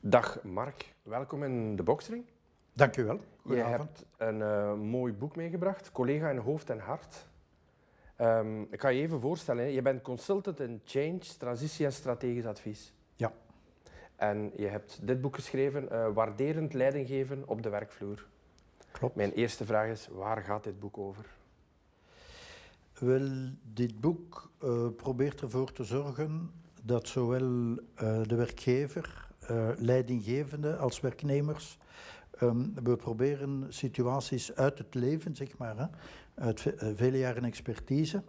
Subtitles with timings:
[0.00, 2.24] Dag Mark, welkom in de Boxring.
[2.72, 3.14] Dank u wel.
[3.16, 3.78] Je Goedenavond.
[3.78, 7.26] hebt een eh, mooi boek meegebracht, Collega in Hoofd en Hart.
[8.16, 9.70] Ehm, ik kan je even voorstellen, hè.
[9.70, 12.92] je bent consultant in change, transitie en strategisch advies.
[13.16, 13.32] Ja.
[14.16, 18.26] En je hebt dit boek geschreven, eh, Waarderend leiding geven op de werkvloer.
[18.90, 19.14] Klopt.
[19.14, 21.24] Mijn eerste vraag is, waar gaat dit boek over?
[22.98, 23.28] Wel,
[23.62, 26.50] dit boek eh, probeert ervoor te zorgen
[26.82, 27.74] dat zowel
[28.26, 31.78] de werkgever, eh, leidinggevende als werknemers,
[32.38, 35.86] ehm, we proberen situaties uit het leven, zeg maar, hè,
[36.34, 38.22] uit ve- eh, vele jaren expertise,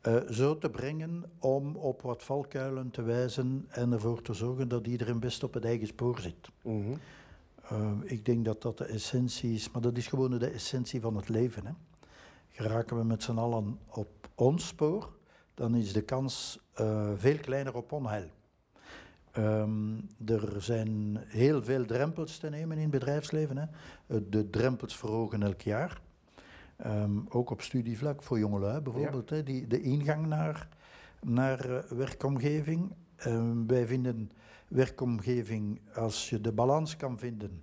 [0.00, 4.86] eh, zo te brengen om op wat valkuilen te wijzen en ervoor te zorgen dat
[4.86, 6.48] iedereen best op het eigen spoor zit.
[6.62, 6.92] Mhm.
[7.72, 11.16] Uh, ik denk dat dat de essentie is, maar dat is gewoon de essentie van
[11.16, 11.66] het leven.
[11.66, 11.72] Hè.
[12.48, 15.12] Geraken we met z'n allen op ons spoor,
[15.54, 16.58] dan is de kans
[17.16, 18.28] veel kleiner op onheil.
[19.32, 23.56] Ehm, er zijn heel veel drempels te nemen in het bedrijfsleven.
[23.58, 23.64] Hè.
[24.06, 26.00] Eh, De drempels verhogen elk jaar.
[26.76, 29.30] Ehm, ook op studievlak voor jongelui bijvoorbeeld.
[29.30, 30.68] Hè, die, de ingang naar,
[31.22, 32.92] naar eh, werkomgeving.
[33.16, 34.30] Ehm, wij vinden
[34.68, 37.62] werkomgeving, als je de balans kan vinden.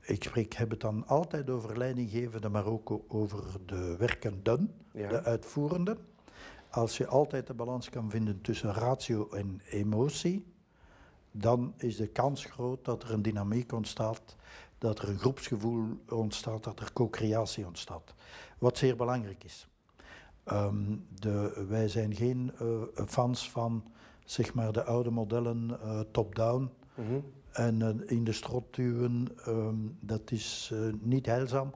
[0.00, 5.08] Ik spreek, heb het dan altijd over leidinggevende, maar ook over de werkenden, Ja.
[5.08, 5.98] de uitvoerenden.
[6.70, 10.44] Als je altijd de balans kan vinden tussen ratio en emotie,
[11.32, 14.36] dan is de kans groot dat er een dynamiek ontstaat,
[14.78, 18.14] dat er een groepsgevoel ontstaat, dat er co-creatie ontstaat.
[18.58, 19.68] Wat zeer belangrijk is.
[20.44, 23.84] Ehm, de, wij zijn geen eh, fans van
[24.24, 27.20] zeg maar, de oude modellen eh, top-down Mhm.
[27.52, 29.28] en eh, in de strot duwen.
[29.44, 31.72] ehm, dat is niet heilzaam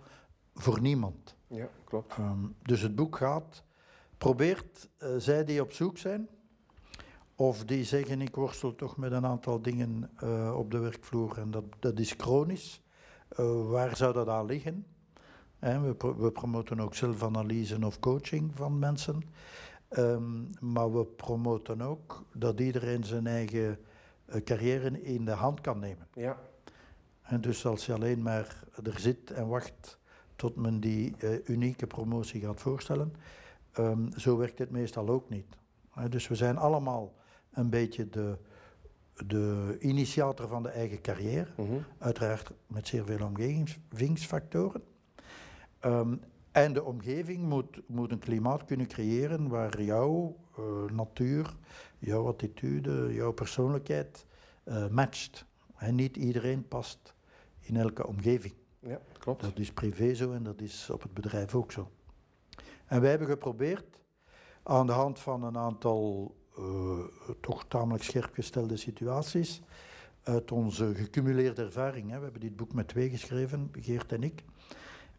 [0.54, 1.34] voor niemand.
[1.46, 2.12] Ja, klopt.
[2.12, 3.64] Ehm, dus het boek gaat,
[4.18, 6.28] probeert zij die op zoek zijn,
[7.36, 11.50] of die zeggen ik worstel toch met een aantal dingen eh, op de werkvloer en
[11.50, 12.82] dat, dat is chronisch.
[13.28, 14.86] Eh, waar zou dat aan liggen?
[15.58, 19.22] We, pro- we promoten ook zelfanalyse of coaching van mensen.
[19.88, 23.78] Ehm, maar we promoten ook dat iedereen zijn eigen
[24.24, 26.06] eh, carrière in de hand kan nemen.
[26.14, 26.36] Ja,
[27.22, 29.98] En dus als je alleen maar er zit en wacht
[30.36, 33.14] tot men die unieke promotie gaat voorstellen,
[33.72, 35.56] ehm, zo werkt het meestal ook niet.
[36.08, 37.12] Dus we zijn allemaal
[37.52, 38.36] een beetje de,
[39.26, 41.72] de initiator van de eigen carrière, Mhm.
[41.98, 44.82] uiteraard met zeer veel omgevingsfactoren.
[45.80, 46.14] Ehm,
[46.52, 51.56] en de omgeving moet, moet een klimaat kunnen creëren waar jouw eh, natuur,
[51.98, 54.26] jouw attitude, jouw persoonlijkheid
[54.64, 55.44] eh, matcht.
[55.76, 57.14] En niet iedereen past
[57.60, 58.54] in elke omgeving.
[58.78, 59.40] ja klopt.
[59.42, 61.88] Dat is privé zo en dat is op het bedrijf ook zo.
[62.86, 64.02] En wij hebben geprobeerd
[64.62, 66.34] aan de hand van een aantal
[67.40, 69.62] toch tamelijk scherp gestelde situaties,
[70.22, 74.44] uit onze gecumuleerde ervaring, hè, we hebben dit boek met twee geschreven, Geert en ik,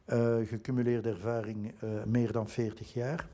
[0.05, 3.29] eh, gecumuleerde ervaring eh, meer dan 40 jaar.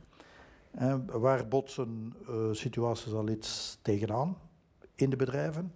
[0.72, 4.38] Eh, waar botsen eh, situaties al iets tegenaan
[4.96, 5.74] in de bedrijven?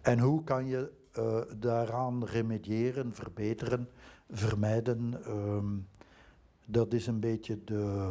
[0.00, 3.88] En hoe kan je eh, daaraan remediëren, verbeteren,
[4.30, 5.24] vermijden?
[5.24, 5.66] Ehm,
[6.64, 8.10] dat is een beetje de,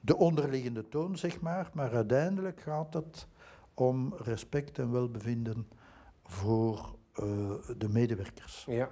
[0.00, 1.70] de onderliggende toon, zeg maar.
[1.74, 3.26] Maar uiteindelijk gaat het
[3.74, 5.68] om respect en welbevinden
[6.24, 7.24] voor eh,
[7.76, 8.64] de medewerkers.
[8.68, 8.90] Ja,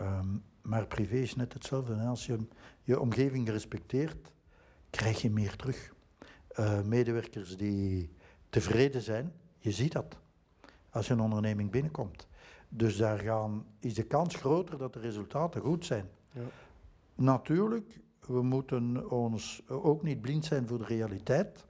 [0.00, 1.94] Ehm, maar privé is net hetzelfde.
[1.94, 2.06] Hè.
[2.06, 2.38] Als je
[2.82, 4.32] je omgeving respecteert,
[4.90, 5.94] krijg je meer terug.
[6.48, 8.10] Eh, medewerkers die
[8.48, 10.18] tevreden zijn, je ziet dat
[10.90, 12.28] als je een onderneming binnenkomt.
[12.68, 16.08] Dus daar gaan, is de kans groter dat de resultaten goed zijn.
[16.32, 16.40] Ja.
[17.14, 18.00] Natuurlijk,
[18.32, 21.64] we moeten ons ook niet blind zijn voor de realiteit.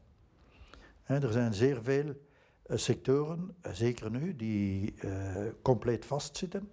[1.04, 2.15] Er zijn zeer veel
[2.62, 6.70] eh, sectoren, eh, zeker nu, die eh, compleet vastzitten.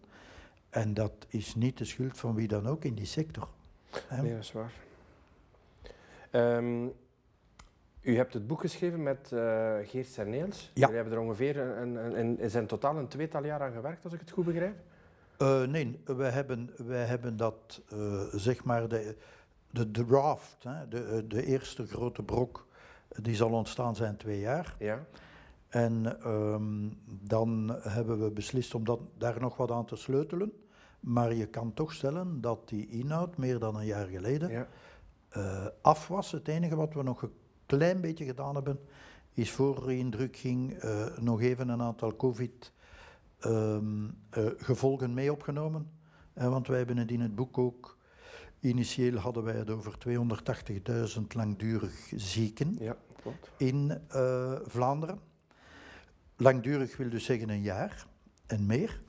[0.69, 3.47] En dat is niet de schuld van wie dan ook in die sector.
[4.21, 4.71] nee, dat is waar.
[6.31, 6.85] Ehm,
[8.01, 10.62] u hebt het boek geschreven met eh, Geert Cerneels.
[10.62, 10.71] Ja.
[10.73, 14.19] Jullie hebben er ongeveer een, een, zijn totaal een tweetal jaar aan gewerkt, als ik
[14.19, 14.75] het goed begrijp.
[15.69, 17.81] Nee, wij hebben, wij hebben dat,
[18.31, 19.15] zeg maar, de,
[19.71, 22.67] de draft, hè, de, eh, de eerste grote brok,
[23.21, 24.75] die zal ontstaan zijn twee jaar.
[24.79, 25.05] Ja,
[25.67, 30.51] En ehm, dan hebben we beslist om dat, daar nog wat aan te sleutelen.
[30.99, 34.67] Maar je kan toch stellen dat die inhoud meer dan een jaar geleden ja,
[35.29, 36.31] eh, af was.
[36.31, 37.33] Het enige wat we nog een
[37.65, 38.79] klein beetje gedaan hebben,
[39.33, 45.91] is voor de indruk ging eh, nog even een aantal COVID-gevolgen mee opgenomen.
[46.33, 47.96] Eh, want wij hebben het in het boek ook,
[48.59, 49.94] initieel hadden wij het over
[51.18, 53.50] 280.000 langdurig zieken ja, klopt.
[53.57, 55.19] in eh, Vlaanderen.
[56.36, 58.06] langdurig wil dus zeggen een jaar
[58.48, 59.01] en meer.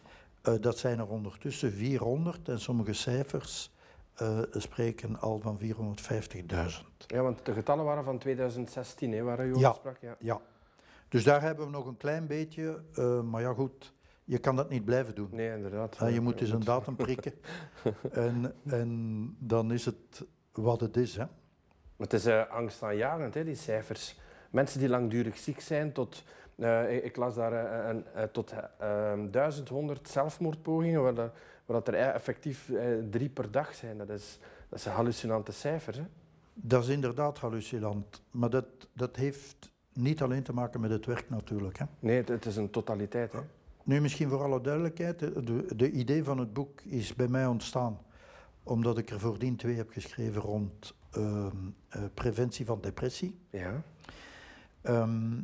[0.43, 3.71] Eh, dat zijn er ondertussen 400 en sommige cijfers
[4.15, 7.06] eh, spreken al van 450.000.
[7.06, 9.73] Ja, want de getallen waren van 2016, hè, waar je over Ja.
[9.73, 9.99] sprak.
[10.01, 10.17] Ja.
[10.19, 10.41] Ja.
[11.09, 12.83] Dus daar hebben we nog een klein beetje,
[13.25, 13.93] maar ja goed,
[14.29, 15.29] je kan dat niet blijven doen.
[15.33, 15.97] Nee, inderdaad.
[16.01, 17.33] Eh, je Ja, moet dus een datum prikken
[18.13, 21.17] en, en dan is het wat het is.
[21.17, 21.25] Hè.
[21.97, 24.19] Maar het is eh, angstaanjagend, hè, die cijfers.
[24.51, 26.25] Mensen die langdurig ziek zijn, tot,
[26.57, 31.33] eh, ik, ik las daar eh, een, tot eh, 1100 zelfmoordpogingen, waar, dat-
[31.67, 32.73] waar dat er eh, effectief
[33.11, 33.99] drie per dag zijn.
[33.99, 34.39] Dat is,
[34.69, 35.97] dat zijn hallucinante cijfers.
[35.97, 36.05] Hè.
[36.55, 41.31] Dat is inderdaad hallucinant, maar dat, dat heeft niet alleen te maken met het werk
[41.31, 41.79] natuurlijk.
[41.79, 41.85] Hè.
[41.99, 43.33] Nee, het, het is een totaliteit.
[43.33, 43.39] Hè.
[43.88, 47.46] Nu, misschien voor alle duidelijkheid, de, de, de idee van het boek is bij mij
[47.46, 47.99] ontstaan
[48.62, 51.56] omdat ik er voordien twee heb geschreven rond ehm,
[51.88, 53.38] eh, preventie van depressie.
[53.50, 53.82] Ja.
[54.81, 55.40] Ehm,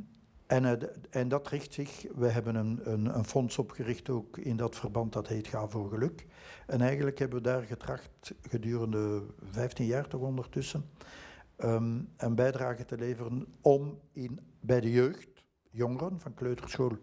[0.46, 4.56] en, eh, en dat richt zich, we hebben een, een, een fonds opgericht ook in
[4.56, 6.26] dat verband, dat heet Ga voor Geluk.
[6.66, 10.90] En eigenlijk hebben we daar getracht gedurende 15 jaar toch ondertussen
[11.56, 16.98] ehm, een bijdrage te leveren om in, bij de jeugd, jongeren van kleuterschool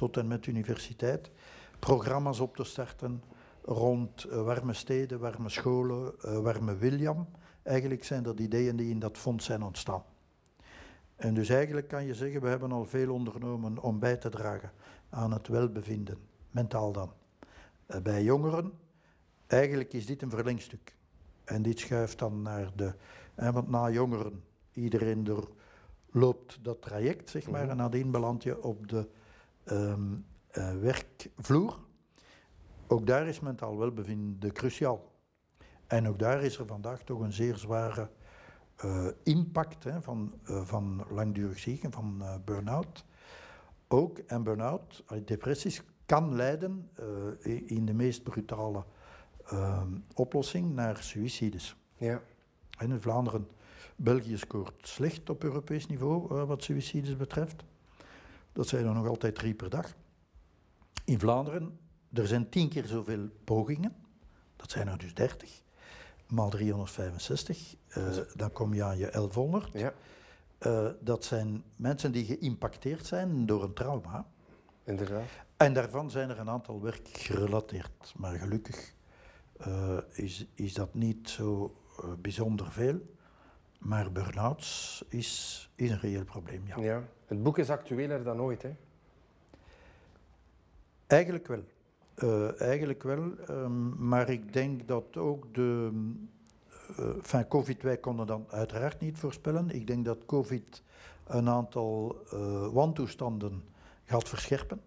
[0.00, 1.30] tot en met universiteit,
[1.78, 3.22] programma's op te starten
[3.64, 7.28] rond eh, warme steden, warme scholen, eh, warme William.
[7.62, 10.02] Eigenlijk zijn dat ideeën die in dat fonds zijn ontstaan.
[11.16, 14.72] En dus eigenlijk kan je zeggen, we hebben al veel ondernomen om bij te dragen
[15.10, 16.18] aan het welbevinden,
[16.50, 17.12] mentaal dan.
[17.86, 18.72] Eh, bij jongeren,
[19.46, 20.94] eigenlijk is dit een verlengstuk.
[21.44, 22.94] En dit schuift dan naar de,
[23.34, 24.42] hè, want na jongeren,
[24.72, 25.48] iedereen er
[26.10, 27.70] loopt dat traject, zeg maar, Mhm.
[27.70, 29.08] en nadien beland je op de
[29.70, 30.14] ehm,
[30.50, 31.78] eh, werkvloer.
[32.86, 35.12] Ook daar is mentaal welbevinden cruciaal.
[35.86, 38.10] En ook daar is er vandaag toch een zeer zware
[38.76, 43.04] eh, impact hè, van, eh, van langdurig zieken, van burn-out.
[43.88, 46.90] Ook, en burn-out, depressies, kan leiden
[47.66, 48.84] in de meest brutale
[49.46, 51.76] ehm, oplossing naar suïcides.
[51.96, 52.22] Ja.
[52.78, 53.48] En in Vlaanderen,
[53.96, 57.64] België scoort slecht op Europees niveau wat suïcides betreft.
[58.52, 59.94] Dat zijn er nog altijd drie per dag.
[61.04, 61.78] In Vlaanderen,
[62.12, 63.96] er zijn tien keer zoveel pogingen.
[64.56, 65.62] Dat zijn er dus 30.
[66.28, 67.74] Maal 365.
[67.88, 69.70] eh, dan kom je aan je 1100.
[69.72, 69.92] ja,
[70.58, 74.26] Eh, dat zijn mensen die geïmpacteerd zijn door een trauma.
[74.84, 75.24] inderdaad.
[75.56, 78.12] En daarvan zijn er een aantal werkgerelateerd.
[78.16, 78.94] Maar gelukkig
[79.58, 81.74] eh, is, is dat niet zo
[82.18, 83.00] bijzonder veel.
[83.78, 86.76] Maar burn-outs is, is een reëel probleem, ja.
[86.80, 87.02] Ja.
[87.30, 88.62] Het boek is actueler dan ooit.
[88.62, 88.70] Hè.
[91.06, 91.64] Eigenlijk wel.
[92.14, 95.90] Eh, eigenlijk wel, ehm, maar ik denk dat ook de.
[96.96, 99.70] eh enfin, COVID, wij konden dat uiteraard niet voorspellen.
[99.70, 100.82] Ik denk dat COVID
[101.26, 103.62] een aantal eh, wantoestanden
[104.04, 104.80] gaat verscherpen.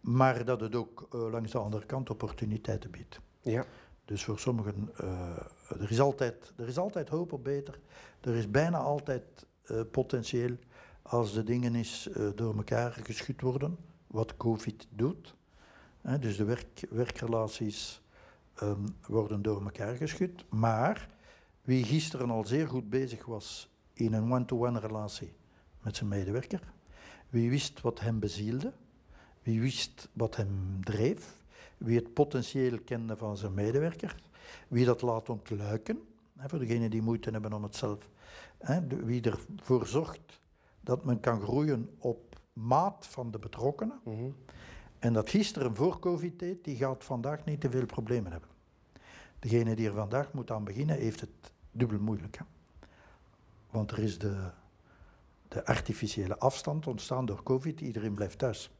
[0.00, 3.20] Maar dat het ook langs de andere kant opportuniteiten biedt.
[3.40, 3.64] Ja.
[4.04, 4.90] Dus voor sommigen,
[5.68, 7.78] er, is altijd, er is altijd hoop op beter.
[8.20, 9.46] Er is bijna altijd
[9.90, 10.56] potentieel
[11.08, 13.76] als de dingen eens eh, door elkaar geschud worden,
[14.06, 15.34] wat COVID doet.
[16.20, 18.02] Dus de werk, werkrelaties
[18.54, 20.44] ehm, worden door elkaar geschud.
[20.48, 21.08] Maar
[21.62, 25.32] wie gisteren al zeer goed bezig was in een one-to-one relatie
[25.82, 26.72] met zijn medewerker,
[27.28, 28.72] wie wist wat hem bezielde,
[29.42, 31.36] wie wist wat hem dreef,
[31.78, 34.16] wie het potentieel kende van zijn medewerker,
[34.68, 36.02] wie dat laat ontluiken,
[36.36, 38.08] voor degenen die moeite hebben om het zelf,
[38.58, 40.40] hè, wie ervoor zorgt
[40.86, 44.00] dat men kan groeien op maat van de betrokkenen.
[44.04, 44.30] Mhm.
[44.98, 48.48] En dat gisteren voor COVID deed, die gaat vandaag niet te veel problemen hebben.
[49.38, 52.38] Degene die er vandaag moet aan beginnen, heeft het dubbel moeilijk.
[52.38, 52.44] Hè?
[53.70, 54.50] Want er is de,
[55.48, 58.70] de artificiële afstand ontstaan door COVID, iedereen blijft thuis.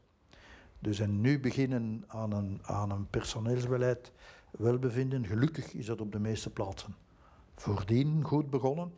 [0.79, 4.11] Dus en nu beginnen aan een, aan een personeelsbeleid
[4.51, 6.95] welbevinden, gelukkig is dat op de meeste plaatsen
[7.55, 8.91] voordien goed begonnen.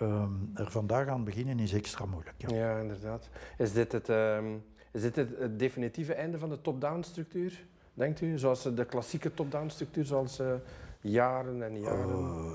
[0.00, 2.34] Ehm, er vandaag aan beginnen is extra moeilijk.
[2.36, 2.54] Ja.
[2.54, 3.28] Ja, inderdaad.
[3.58, 4.56] Is dit het, ehm,
[4.92, 8.38] is dit het, het definitieve einde van de top-down structuur, denkt u?
[8.38, 10.52] Zoals de klassieke top-down structuur, zoals eh,
[11.00, 12.08] jaren en jaren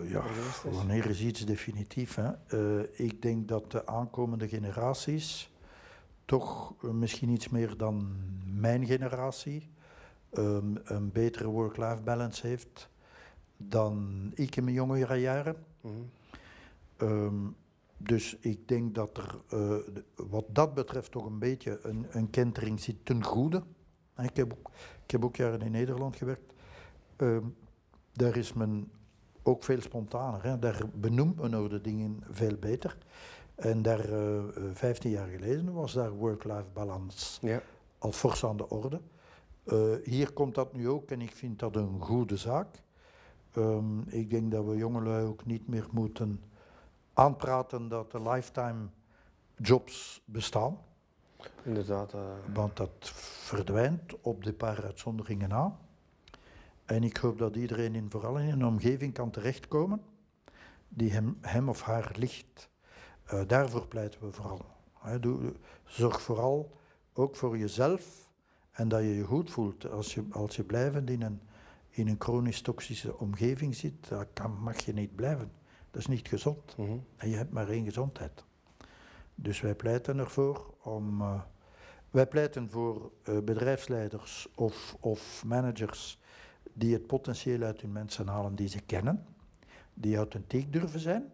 [0.03, 0.61] Eh, ja, is?
[0.75, 2.15] wanneer is iets definitief?
[2.15, 2.31] Hè?
[2.47, 5.51] Eh, ik denk dat de aankomende generaties
[6.25, 8.07] toch eh, misschien iets meer dan
[8.45, 9.69] mijn generatie
[10.31, 12.89] ehm, een betere work-life balance heeft
[13.57, 15.55] dan ik in mijn jongere jaren.
[15.81, 15.93] Mhm.
[16.97, 17.47] Ehm,
[17.97, 19.75] dus ik denk dat er eh,
[20.15, 23.63] wat dat betreft toch een beetje een, een kentering zit ten goede.
[24.17, 24.71] Ik heb ook,
[25.03, 26.53] ik heb ook jaren in Nederland gewerkt.
[27.15, 27.43] Ehm,
[28.13, 28.91] daar is men
[29.43, 30.43] ook veel spontaner.
[30.43, 30.59] Hè.
[30.59, 32.97] Daar benoemt men ook de dingen veel beter.
[33.55, 37.61] En daar, eh, eh, 15 jaar geleden was daar work-life balance Ja.
[37.97, 39.01] al fors aan de orde.
[39.63, 42.83] Eh, hier komt dat nu ook en ik vind dat een goede zaak.
[43.51, 46.41] Ehm, ik denk dat we jongelui ook niet meer moeten
[47.15, 48.87] aanpraten dat de lifetime
[49.55, 50.77] jobs bestaan.
[51.63, 52.13] Inderdaad.
[52.13, 52.21] eh,
[52.53, 52.91] Want dat
[53.43, 55.77] verdwijnt op de paar uitzonderingen na.
[56.85, 60.01] En ik hoop dat iedereen in, vooral in een omgeving kan terechtkomen
[60.89, 62.69] die hem, hem of haar ligt.
[63.25, 64.65] Eh, daarvoor pleiten we vooral.
[65.19, 65.53] Doe-
[65.85, 66.77] zorg vooral
[67.13, 68.29] ook voor jezelf
[68.71, 69.89] en dat je je goed voelt.
[69.89, 71.41] Als je, als je blijvend in een,
[71.89, 75.51] in een chronisch toxische omgeving zit, dan kan, mag je niet blijven.
[75.95, 76.77] Dat is niet gezond.
[76.77, 76.97] mhm.
[77.17, 78.43] En je hebt maar één gezondheid.
[79.35, 81.21] Dus wij pleiten ervoor om.
[81.21, 81.41] eh,
[82.09, 86.19] wij pleiten voor eh, bedrijfsleiders of, of managers
[86.73, 89.25] die het potentieel uit hun mensen halen die ze kennen,
[89.93, 91.31] die authentiek durven zijn,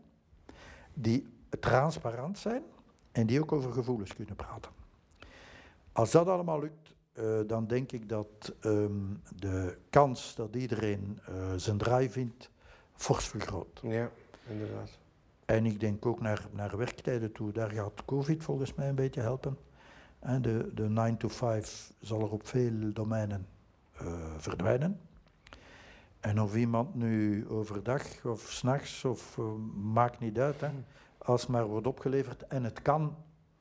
[0.94, 1.28] die
[1.60, 2.64] transparant zijn
[3.12, 4.72] en die ook over gevoelens kunnen praten.
[5.92, 8.94] Als dat allemaal lukt, eh, dan denk ik dat ehm,
[9.36, 11.20] de kans dat iedereen
[11.56, 12.50] zijn draai vindt,
[12.96, 13.80] fors vergroot.
[13.84, 14.12] Ja,
[14.48, 15.00] inderdaad.
[15.46, 17.52] En ik denk ook naar, naar werktijden toe.
[17.52, 19.58] Daar gaat COVID volgens mij een beetje helpen.
[20.20, 23.48] En de, de 9 to 5 zal er op veel domeinen
[23.98, 25.00] eh, verdwijnen.
[26.20, 29.46] En of iemand nu overdag of s'nachts, of eh,
[29.94, 30.70] maakt niet uit, hè,
[31.18, 32.48] als maar wordt opgeleverd.
[32.48, 33.16] En het kan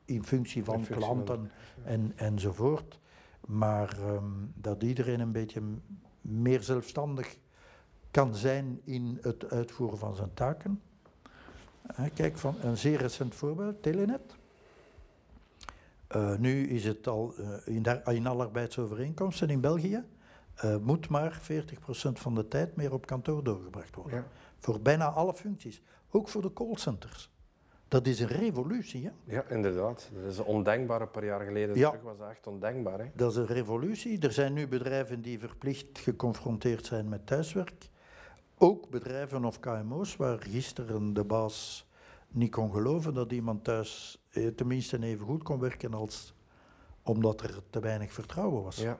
[0.05, 1.51] in functie van In functie van- klanten
[1.83, 2.99] en, enzovoort.
[3.47, 4.23] Maar ehm,
[4.53, 5.61] dat iedereen een beetje
[6.21, 7.37] meer zelfstandig
[8.11, 10.81] kan zijn in het uitvoeren van zijn taken.
[12.13, 14.35] Kijk, van een zeer recent voorbeeld, Telenet.
[16.07, 20.03] Eh, nu is het al eh, in, daar, in alle arbeidsovereenkomsten in België,
[20.55, 24.17] eh, moet maar 40% van de tijd meer op kantoor doorgebracht worden.
[24.17, 24.27] Ja.
[24.59, 27.31] Voor bijna alle functies, ook voor de callcenters.
[27.87, 29.33] Dat is een revolutie, hè?
[29.35, 30.09] ja, inderdaad.
[30.13, 31.77] Dat is ondenkbaar een paar jaar geleden.
[31.77, 31.89] Ja.
[31.89, 32.99] Terug was dat echt ondenkbaar.
[32.99, 33.05] Hè?
[33.15, 34.19] Dat is een revolutie.
[34.19, 37.89] Er zijn nu bedrijven die verplicht geconfronteerd zijn met thuiswerk.
[38.63, 41.87] Ook bedrijven of KMO's waar gisteren de baas
[42.27, 46.33] niet kon geloven dat iemand thuis eh, tenminste even goed kon werken als
[47.01, 48.77] omdat er te weinig vertrouwen was.
[48.77, 48.99] Ja.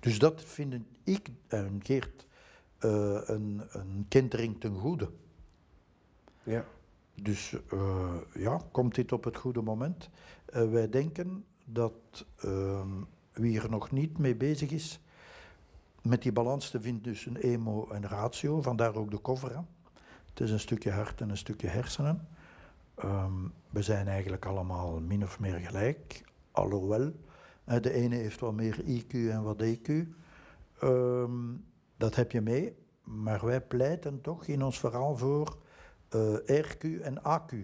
[0.00, 0.74] Dus dat vind
[1.04, 2.26] ik en Geert
[2.78, 5.10] eh, een, een kentering ten goede.
[6.42, 6.64] Ja.
[7.14, 10.08] Dus eh, ja, komt dit op het goede moment?
[10.44, 15.00] Wij denken dat ehm, wie er nog niet mee bezig is,
[16.02, 19.50] met die balans te vinden tussen emo en ratio, vandaar ook de cover.
[19.50, 19.60] hè.
[20.28, 22.28] Het is een stukje hart en een stukje hersenen.
[22.94, 23.32] Ehm,
[23.70, 27.12] we zijn eigenlijk allemaal min of meer gelijk, alhoewel.
[27.64, 30.06] de ene heeft wat meer IQ en wat EQ.
[30.80, 31.32] Ehm,
[31.96, 35.58] dat heb je mee, maar wij pleiten toch in ons verhaal voor
[36.08, 37.54] eh, RQ en AQ.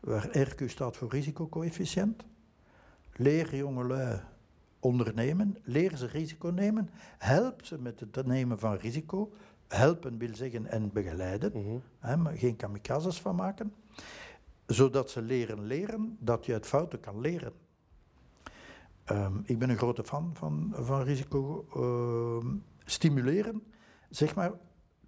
[0.00, 2.24] Waar RQ staat voor risicocoëfficiënt.
[3.12, 4.20] Leer jongelui
[4.80, 9.32] ondernemen, leer ze risico nemen, help ze met het nemen van risico.
[9.68, 11.76] Helpen wil zeggen en begeleiden, Mhm.
[11.98, 13.72] hè, maar geen kamikazes van maken.
[14.66, 17.52] Zodat ze leren leren dat je uit fouten kan leren.
[19.04, 22.54] Ehm, ik ben een grote fan van, van risico ehm,
[22.84, 23.62] stimuleren.
[24.10, 24.52] Zeg maar,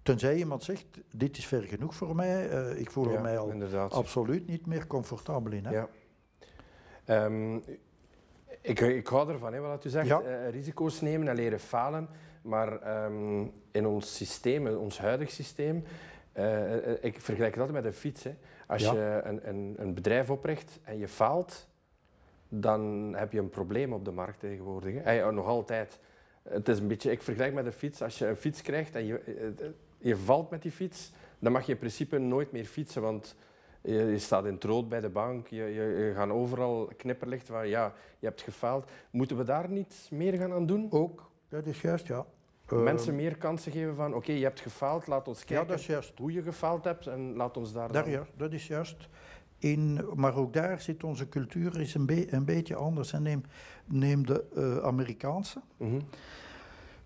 [0.03, 0.85] tenzij iemand zegt,
[1.15, 3.93] dit is ver genoeg voor mij, eh, ik voel er mij al inderdaad.
[3.93, 5.65] absoluut niet meer comfortabel in.
[5.65, 5.71] Hè?
[5.71, 5.87] Ja.
[7.05, 7.59] Ehm,
[8.61, 10.07] ik, ik hou ervan, hè, wat u zegt.
[10.07, 10.21] Ja.
[10.21, 12.07] Eh, risico's nemen en leren falen.
[12.41, 15.83] Maar ehm, in ons systeem, in ons huidig systeem,
[16.31, 18.23] eh, eh, ik vergelijk het altijd met een fiets.
[18.23, 18.35] Hè.
[18.67, 18.93] Als Ja.
[18.93, 21.67] je een, een, een bedrijf opricht en je faalt,
[22.49, 25.03] dan heb je een probleem op de markt tegenwoordig.
[25.03, 25.11] Hè.
[25.11, 25.99] Ja, nog altijd.
[26.49, 28.01] Het is een beetje, ik vergelijk met een fiets.
[28.01, 29.43] Als je een fiets krijgt en je,
[29.97, 33.01] je valt met die fiets, dan mag je in principe nooit meer fietsen.
[33.01, 33.35] Want
[33.81, 37.47] je, je staat in het rood bij de bank, je, je, je gaat overal knipperlicht
[37.47, 38.91] van ja, je hebt gefaald.
[39.11, 40.87] Moeten we daar niet meer gaan aan doen?
[40.91, 42.25] Ook, dat is juist, ja.
[42.65, 45.79] Eh, Mensen meer kansen geven van oké, je hebt gefaald, laat ons Ja, kijken dat
[45.79, 46.17] is juist.
[46.17, 48.11] hoe je gefaald hebt en laat ons daar, Daar, dan...
[48.11, 49.07] ja, dat is juist.
[49.57, 53.13] In, maar ook daar zit onze cultuur is een, be- een beetje anders.
[53.13, 53.43] En neem,
[53.85, 55.99] neem de eh, Amerikaanse, Mhm.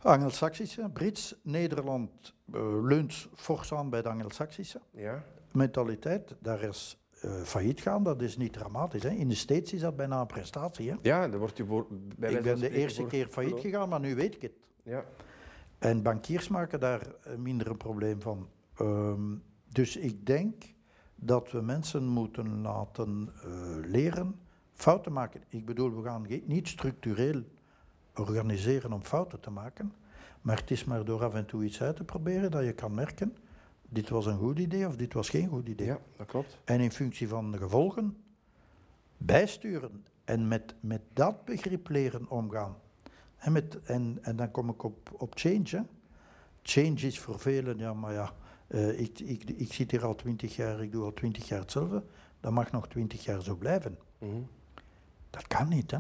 [0.01, 4.79] Angelsaksische, Brits, Nederland eh, leunt fors aan bij de Angelsaksische.
[4.91, 5.24] Ja,
[5.55, 9.03] Mentaliteit, daar is eh, failliet gaan, dat is niet dramatisch.
[9.03, 9.09] Hè.
[9.09, 10.89] In de States is dat bijna een prestatie.
[10.89, 10.95] Hè.
[11.01, 14.00] ja dan wordt je voor, bij Ik ben de eerste voor- keer failliet gegaan, maar
[14.00, 14.51] nu weet ik het.
[14.83, 15.03] Ja,
[15.79, 18.47] En bankiers maken daar eh, minder een probleem van.
[18.77, 19.35] Ehm,
[19.69, 20.63] dus ik denk
[21.15, 23.50] dat we mensen moeten laten eh,
[23.91, 24.35] leren
[24.74, 25.41] fouten maken.
[25.50, 27.41] Ik bedoel, we gaan niet structureel
[28.15, 29.93] organiseren om fouten te maken.
[30.41, 32.93] Maar het is maar door af en toe iets uit te proberen dat je kan
[32.93, 33.38] merken,
[33.89, 35.88] dit was een goed idee of dit was geen goed idee.
[35.88, 36.58] ja, dat klopt.
[36.63, 38.18] En in functie van de gevolgen
[39.18, 42.75] bijsturen en met, met dat begrip leren omgaan.
[43.38, 45.68] En, met, en, en dan kom ik op, op change.
[45.70, 45.82] Hè.
[46.62, 48.34] Change is voor velen, ja, maar ja,
[48.68, 52.04] uh, ik, ik, ik zit hier al twintig jaar, ik doe al twintig jaar hetzelfde.
[52.39, 53.98] Dat mag nog twintig jaar zo blijven.
[54.18, 54.48] Mm
[55.30, 55.98] Dat kan niet, hè?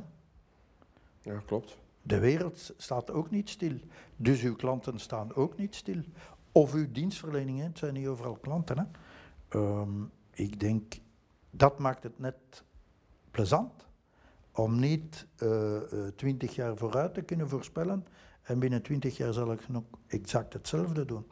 [1.21, 1.77] Ja, klopt.
[2.01, 3.79] De wereld staat ook niet stil.
[4.15, 6.03] Dus uw klanten staan ook niet stil.
[6.57, 8.77] Of uw dienstverlening, het zijn niet overal klanten.
[8.77, 9.59] Hè?
[9.59, 10.93] Um, ik denk,
[11.49, 12.63] dat maakt het net
[13.31, 13.87] plezant
[14.51, 15.77] om niet uh,
[16.15, 18.05] twintig jaar vooruit te kunnen voorspellen
[18.43, 21.25] en binnen twintig jaar zal ik nog exact hetzelfde doen.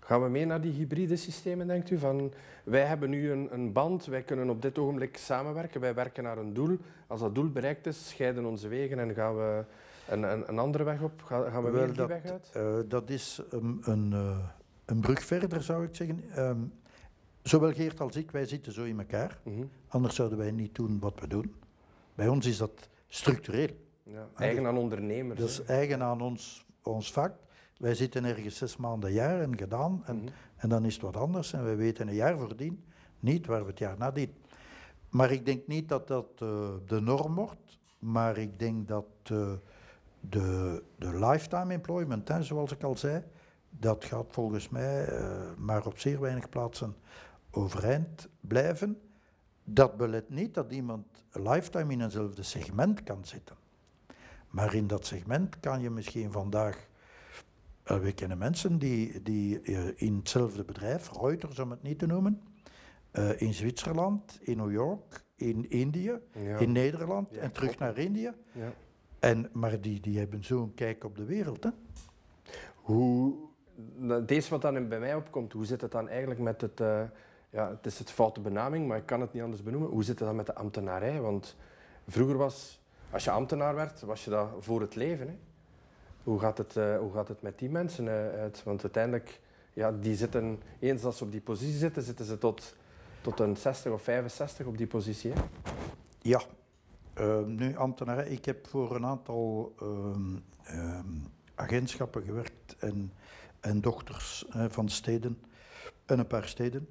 [0.00, 1.98] Gaan we mee naar die hybride systemen, denkt u?
[1.98, 2.32] Van,
[2.64, 6.38] wij hebben nu een, een, band, wij kunnen op dit ogenblik samenwerken, wij werken naar
[6.38, 6.78] een doel.
[7.06, 9.64] Als dat doel bereikt is, scheiden onze wegen en gaan we
[10.08, 11.22] een, een, een andere weg op.
[11.22, 12.50] Gaan, gaan we weer die dat, weg uit?
[12.56, 14.38] Uh, dat is um, een, uh,
[14.84, 16.22] een brug verder, zou ik zeggen.
[16.38, 16.72] Um,
[17.42, 19.40] zowel Geert als ik, wij zitten zo in elkaar.
[19.44, 19.70] Mm -hmm.
[19.88, 21.54] Anders zouden wij niet doen wat we doen.
[22.14, 23.70] Bij ons is dat structureel.
[24.02, 25.40] Ja, eigen aan ondernemers.
[25.40, 27.32] Dat is eigen aan ons, ons vak.
[27.78, 30.30] Wij zitten ergens zes maanden jaar en gedaan en, mm -hmm.
[30.56, 32.84] en dan is het wat anders en wij weten een jaar voordien
[33.20, 34.34] niet waar we het jaar nadien.
[35.10, 39.52] Maar ik denk niet dat dat uh, de norm wordt, maar ik denk dat uh,
[40.20, 43.22] de, de lifetime employment, hè, zoals ik al zei,
[43.70, 46.96] dat gaat volgens mij uh, maar op zeer weinig plaatsen
[47.50, 49.00] overeind blijven.
[49.64, 53.56] Dat belet niet dat iemand lifetime in eenzelfde segment kan zitten.
[54.50, 56.88] Maar in dat segment kan je misschien vandaag.
[57.90, 62.06] Uh, we kennen mensen die, die uh, in hetzelfde bedrijf, Reuters om het niet te
[62.06, 62.42] noemen,
[63.12, 66.58] uh, in Zwitserland, in New York, in Indië, ja.
[66.58, 68.32] in Nederland ja, en terug naar Indië.
[68.52, 68.72] Ja.
[69.18, 71.64] En, maar die, die hebben zo'n kijk op de wereld.
[71.64, 71.70] Hè?
[72.74, 73.34] Hoe,
[74.26, 76.80] deze wat dan bij mij opkomt, hoe zit het dan eigenlijk met het
[77.56, 79.90] ja, het is het foute benaming, maar ik kan het niet anders benoemen.
[79.90, 81.20] Hoe zit het dan met de ambtenarij?
[81.20, 81.56] Want
[82.08, 82.80] vroeger was,
[83.10, 85.28] als je ambtenaar werd, was je dat voor het leven.
[85.28, 85.34] Hè?
[86.22, 88.62] Hoe, gaat het, uh, hoe gaat het met die mensen uh, uit?
[88.64, 89.40] Want uiteindelijk,
[89.72, 92.76] ja, die zitten, eens als ze op die positie zitten, zitten ze tot,
[93.20, 95.32] tot een 60 of 65 op die positie.
[95.32, 95.40] Hè?
[96.22, 96.40] Ja,
[97.20, 98.28] uh, nu ambtenarij.
[98.28, 103.12] Ik heb voor een aantal um, um, agentschappen gewerkt en,
[103.60, 105.38] en dochters van steden
[106.04, 106.88] en een paar steden.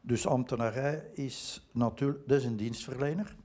[0.00, 3.36] Dus ambtenarij is natuurlijk, dat is een dienstverlener,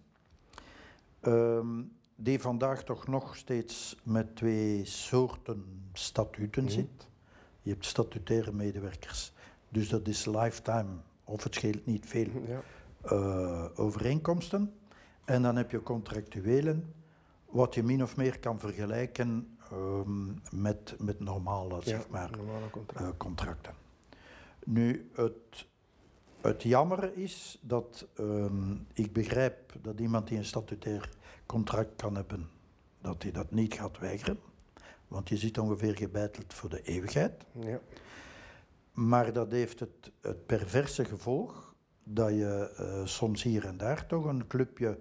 [1.22, 6.70] um, die vandaag toch nog steeds met twee soorten statuten mm.
[6.70, 7.08] zit.
[7.62, 9.34] Je hebt statutaire medewerkers,
[9.70, 12.62] dus dat is lifetime, of het scheelt niet veel, ja.
[13.12, 14.74] uh, overeenkomsten.
[15.28, 16.94] En dan heb je contractuelen,
[17.46, 22.70] wat je min of meer kan vergelijken um, met, met normale, ja, zeg maar, normale
[22.70, 23.08] contracten.
[23.08, 23.74] Uh, contracten.
[24.64, 25.68] Nu, het
[26.42, 31.10] het jammer is dat um, ik begrijp dat iemand die een statutair
[31.46, 32.50] contract kan hebben,
[33.02, 34.40] dat hij dat niet gaat weigeren.
[35.08, 37.44] Want je zit ongeveer gebeiteld voor de eeuwigheid.
[37.60, 37.80] Ja.
[38.92, 44.26] Maar dat heeft het, het perverse gevolg dat je uh, soms hier en daar toch
[44.26, 45.00] een clubje,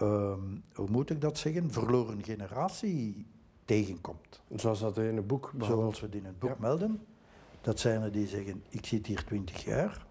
[0.00, 3.26] um, hoe moet ik dat zeggen, verloren generatie
[3.64, 4.40] tegenkomt.
[4.56, 6.56] Zoals dat in het boek Zoals we het in het boek ja.
[6.58, 7.06] melden.
[7.60, 10.06] Dat zijn er die zeggen, ik zit hier twintig jaar,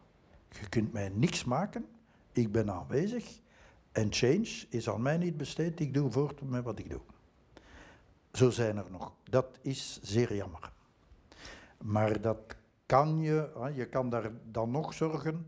[0.49, 1.85] je kunt mij niks maken,
[2.31, 3.39] ik ben aanwezig
[3.91, 7.01] en change is aan mij niet besteed, ik doe voort met wat ik doe.
[8.31, 9.13] Zo zijn er nog.
[9.23, 10.71] Dat is zeer jammer.
[11.83, 15.47] Maar dat kan je, je kan daar dan nog zorgen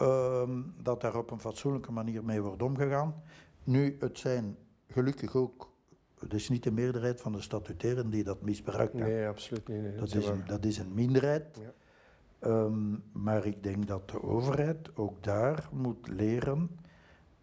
[0.00, 3.22] um, dat daar op een fatsoenlijke manier mee wordt omgegaan.
[3.64, 5.72] Nu, het zijn gelukkig ook,
[6.18, 8.98] het is niet de meerderheid van de statutairen die dat misbruiken.
[8.98, 9.82] Nee, absoluut niet.
[9.82, 11.60] Nee, dat, dat, is een, dat, is een, minderheid.
[11.60, 12.48] Ja.
[12.48, 16.70] Um, maar ik denk dat de overheid ook daar moet leren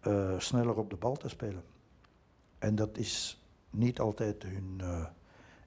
[0.06, 1.62] uh, sneller op de bal te spelen.
[2.58, 5.06] En dat is niet altijd hun uh,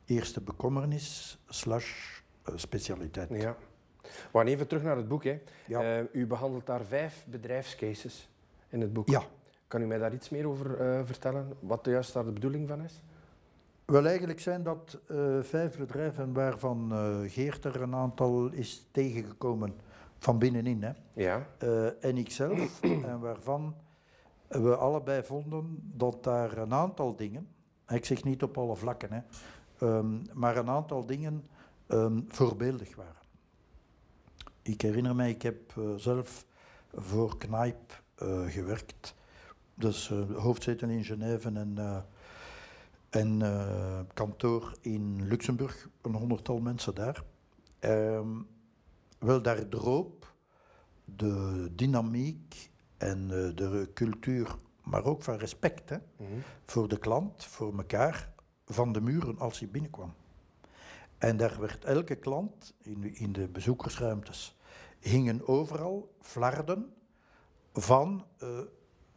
[0.05, 3.29] eerste bekommernis slash uh, specialiteit.
[3.29, 3.57] Ja.
[4.01, 5.23] We gaan even terug naar het boek.
[5.23, 5.41] Hè.
[5.67, 6.05] Ja.
[6.11, 8.29] u behandelt daar vijf bedrijfscases
[8.69, 9.09] in het boek.
[9.09, 9.23] Ja.
[9.73, 11.53] Kan u mij daar iets meer over vertellen?
[11.59, 13.01] Wat juist daar de bedoeling van is?
[13.85, 19.75] Wel, eigenlijk zijn dat uh, vijf bedrijven waarvan uh, Geert er een aantal is tegengekomen
[20.17, 20.83] van binnenin.
[20.83, 20.91] Hè.
[21.13, 21.47] Ja.
[21.99, 22.81] En ikzelf,
[23.11, 23.75] en waarvan
[24.47, 27.47] we allebei vonden dat daar een aantal dingen,
[27.87, 29.21] ik zeg niet op alle vlakken, hè,
[29.87, 31.47] um, maar een aantal dingen
[31.87, 33.21] um, voorbeeldig waren.
[34.61, 36.45] Ik herinner mij, ik heb zelf
[36.95, 38.01] voor Knijp
[38.47, 39.15] gewerkt,
[39.75, 41.77] dus hoofdzetel in Genève en
[43.09, 47.23] en uh, kantoor in Luxemburg, een honderdtal mensen daar.
[47.79, 48.47] Um,
[49.19, 50.33] wel, daar droop
[51.05, 56.31] de dynamiek en eh, de cultuur, maar ook van respect hè, Mhm.
[56.65, 58.33] voor de klant, voor elkaar,
[58.65, 60.13] van de muren als hij binnenkwam.
[61.17, 64.57] En daar werd elke klant in, de- in de bezoekersruimtes,
[64.99, 66.93] hingen overal flarden
[67.73, 68.47] van, eh,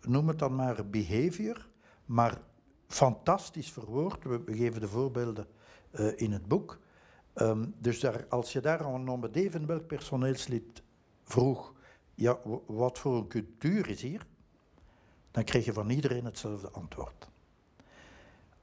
[0.07, 1.69] noem het dan maar behavior,
[2.05, 2.41] maar
[2.87, 4.25] fantastisch verwoord.
[4.25, 5.47] We, we geven de voorbeelden
[5.91, 6.79] eh, in het boek.
[7.33, 10.83] Ehm, dus daar, als je daar aan een even welk personeelslid
[11.25, 11.75] vroeg,
[12.15, 14.27] ja, wat voor een cultuur is hier,
[15.31, 17.29] dan kreeg je van iedereen hetzelfde antwoord.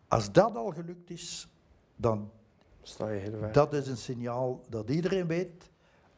[0.08, 1.47] Als dat al gelukt is,
[1.95, 2.32] dan
[2.82, 3.51] Sta je heel ver.
[3.51, 5.69] dat is een signaal dat iedereen weet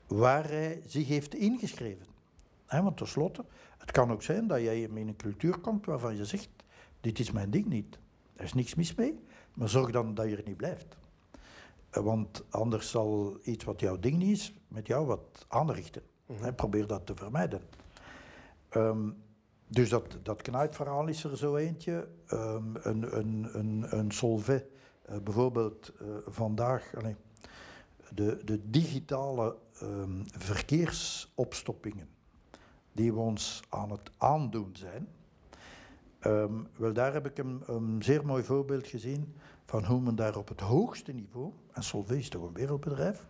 [0.07, 2.05] waar hij zich heeft ingeschreven.
[2.65, 3.45] Hè, want tenslotte,
[3.77, 6.49] het kan ook zijn dat jij in een cultuur komt waarvan je zegt,
[7.01, 7.99] dit is mijn ding niet.
[8.35, 9.19] Er is niks mis mee,
[9.53, 10.97] maar zorg dan dat je er niet blijft.
[11.89, 16.01] Eh, Want anders zal iets wat jouw ding niet is, met jou wat aanrichten.
[16.33, 17.61] Hè, probeer dat te vermijden.
[18.69, 19.09] Ehm,
[19.67, 22.07] dus dat, dat knijpverhaal is er zo eentje.
[22.27, 26.91] Ehm, een, een, een, een eh, bijvoorbeeld eh, vandaag,
[28.09, 32.14] de, de digitale ehm, verkeersopstoppingen
[32.95, 35.07] die we ons aan het aandoen zijn.
[36.19, 39.33] Ehm, wel, daar heb ik een, een zeer mooi voorbeeld gezien
[39.65, 43.27] van hoe men daar op het hoogste niveau, en Solvay is toch een wereldbedrijf,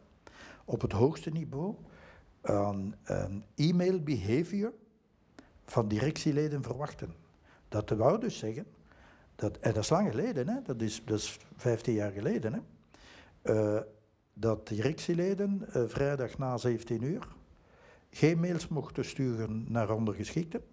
[0.65, 1.75] op het hoogste niveau
[2.41, 4.73] een e-mail behavior
[5.65, 7.13] van directieleden verwachten.
[7.67, 8.65] Dat wou dus zeggen,
[9.35, 12.59] dat, en dat is lang geleden, hè, dat, is, dat is 15 jaar geleden, hè,
[13.41, 13.81] eh,
[14.33, 17.27] dat directieleden eh, vrijdag na 17 uur
[18.15, 20.63] geen mails mochten sturen naar ondergeschikten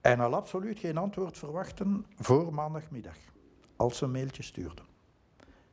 [0.00, 3.16] en al absoluut geen antwoord verwachten voor maandagmiddag,
[3.76, 4.84] als ze een mailtje stuurden.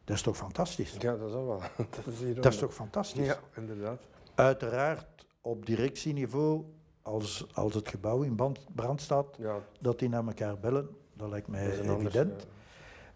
[0.03, 0.95] Dat is toch fantastisch?
[0.99, 1.59] Ja, dat is al wel.
[1.95, 3.25] Dat is, Dat is toch fantastisch?
[3.25, 4.01] Ja, inderdaad.
[4.35, 6.63] Uiteraard op directieniveau,
[7.01, 8.35] als, als het gebouw in
[8.75, 12.41] brand staat, Ja, dat die naar elkaar bellen, dat lijkt mij dat evident.
[12.41, 12.47] ja.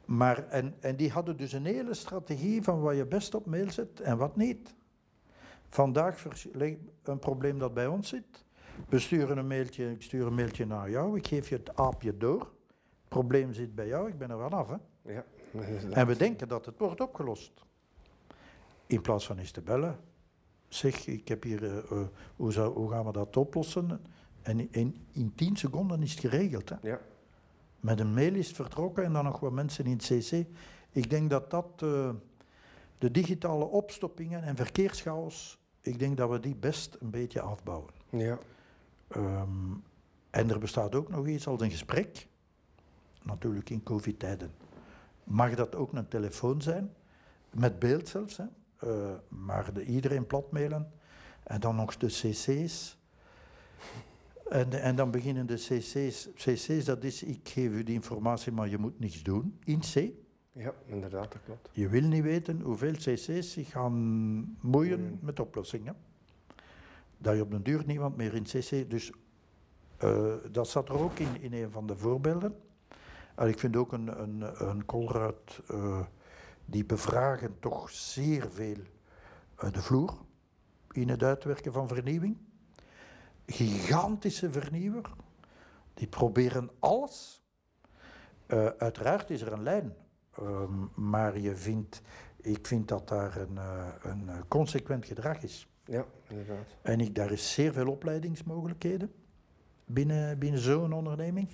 [0.05, 3.71] Maar, en, en die hadden dus een hele strategie van wat je best op mail
[3.71, 4.75] zet en wat niet.
[5.71, 6.25] Vandaag
[7.03, 8.45] een probleem dat bij ons zit.
[8.89, 12.17] We sturen een mailtje, ik stuur een mailtje naar jou, ik geef je het aapje
[12.17, 12.39] door.
[12.39, 14.67] Het probleem zit bij jou, ik ben er vanaf.
[14.67, 14.75] Hè.
[15.13, 15.25] Ja,
[15.99, 17.51] En we denken dat het wordt opgelost.
[18.87, 19.99] In plaats van eens te bellen.
[20.67, 24.01] Zeg, ik heb hier, eh, eh, hoe, zou, hoe gaan we dat oplossen?
[24.41, 26.69] En in, in tien seconden is het geregeld.
[26.69, 26.75] Hè.
[26.81, 26.99] ja.
[27.79, 30.45] Met een mail is het vertrokken en dan nog wat mensen in het CC.
[30.91, 32.09] Ik denk dat dat eh,
[32.97, 37.89] de digitale opstoppingen en verkeerschaos, ik denk dat we die best een beetje afbouwen.
[38.09, 38.37] ja.
[39.07, 39.47] Ehm,
[40.29, 42.27] en er bestaat ook nog iets als een gesprek,
[43.23, 44.51] natuurlijk in covid-tijden.
[45.23, 46.93] Mag dat ook een telefoon zijn,
[47.49, 48.43] met beeld zelfs, hè?
[48.77, 50.91] Eh, maar de, iedereen platmailen
[51.43, 52.97] en dan nog de cc's.
[54.49, 56.27] En, de- en dan beginnen de cc's.
[56.35, 60.09] Cc's, dat is, ik geef u die informatie, maar je moet niets doen, in C.
[60.51, 61.69] ja, inderdaad, dat klopt.
[61.71, 65.95] Je wil niet weten hoeveel cc's zich gaan moeien met oplossingen.
[67.17, 68.89] Dat je op den duur niemand meer in cc...
[68.89, 69.11] Dus
[69.97, 72.55] eh, dat zat er ook in, in een van de voorbeelden.
[73.35, 76.05] En ik vind ook een, een, een Colruyt, eh,
[76.65, 78.77] die bevragen toch zeer veel
[79.55, 80.17] eh, de vloer
[80.91, 82.37] in het uitwerken van vernieuwing.
[83.45, 85.11] Gigantische vernieuwer.
[85.93, 87.43] Die proberen alles.
[88.77, 89.95] Uiteraard is er een lijn.
[90.37, 92.01] Ehm, maar je vindt,
[92.41, 95.67] ik vind dat daar een, eh, een eh, consequent gedrag is.
[95.85, 96.77] Ja, inderdaad.
[96.81, 99.11] En ik, daar is zeer veel opleidingsmogelijkheden
[99.85, 101.47] binnen, binnen zo'n onderneming.